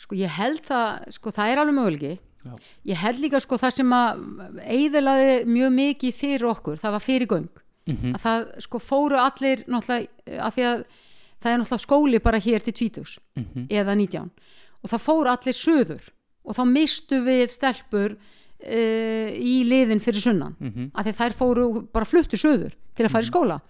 [0.00, 2.14] sko ég held það, sko það er alveg möguleiki
[2.44, 2.54] Já.
[2.92, 4.24] ég held líka sko það sem að
[4.62, 7.52] eiðilaði mjög mikið fyrir okkur, það var fyrir göng.
[7.86, 10.08] Mm að það sko fóru allir náttúrulega,
[10.40, 10.84] að því að
[11.40, 13.66] það er náttúrulega skóli bara hér til 20 -hmm.
[13.68, 14.30] eða 19
[14.82, 16.04] og það fóru allir söður
[16.44, 20.56] og þá mistu við stelpur uh, í liðin fyrir sunnan.
[20.60, 20.90] Mm -hmm.
[20.92, 23.60] að því þær fóru bara fluttu söður til að fara í skóla.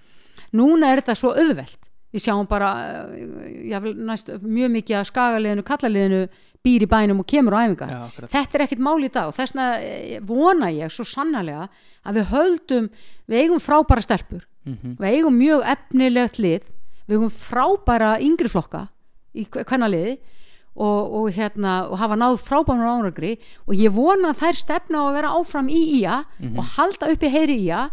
[0.53, 1.81] Núna er þetta svo auðvelt.
[2.15, 2.71] Við sjáum bara
[3.11, 6.29] uh, jafnvel, næst, mjög mikið að skagaliðinu, kallaliðinu
[6.65, 7.91] býr í bænum og kemur á æfingar.
[7.93, 11.67] Já, þetta er ekkit mál í dag og þess vegna vona ég svo sannarlega
[12.09, 12.87] að við höldum
[13.29, 14.47] við eigum frábæra stelpur.
[14.65, 14.95] Mhm.
[14.97, 16.71] við eigum mjög efnilegt lið.
[17.07, 18.87] Við eigum frábæra yngri flokka
[19.37, 20.15] í hvenna liði
[20.75, 23.35] og, og, hérna, og hafa náð frábæra ánagri
[23.69, 26.57] og ég vona að þær stefna að vera áfram í IA Mhm.
[26.59, 27.91] og halda uppi heyri IA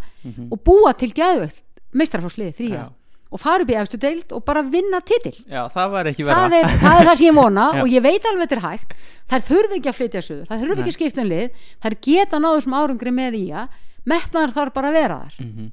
[0.50, 1.62] og búa til geðvögt
[1.94, 2.88] meistarfársliði því Já.
[3.32, 5.34] Og fara upp í efstu deild og bara vinna titil.
[5.48, 8.04] Já, það var ekki vera það er, það er það sem ég vona og ég
[8.04, 8.96] veit alveg þetta er hægt.
[9.32, 12.42] Þær þurfi ekki að flytja suður, þær þurfi ekki að skipta um lið þær geta
[12.44, 13.66] náðu þessum árangri með IA
[14.12, 15.40] metnaðar þarf bara að vera þar.
[15.46, 15.72] Mhm.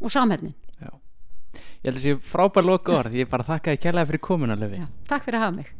[0.00, 0.90] og samhetnin Já.
[1.82, 4.82] Ég held að sé frábær loka orð Ég bara þakka þið kærlega fyrir komuna Lefi
[4.82, 5.70] Já, takk fyrir að hafa mig.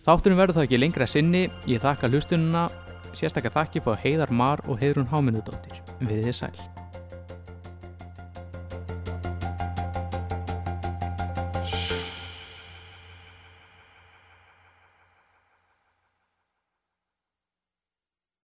[0.00, 1.42] Þátturinn verður þá ekki lengra sinni.
[1.68, 2.68] Ég þakka hlustununa
[3.12, 5.82] Sérstakka þakki fá Heiðar Mar og Heiðrún Háminudóttir
[6.32, 6.54] sæl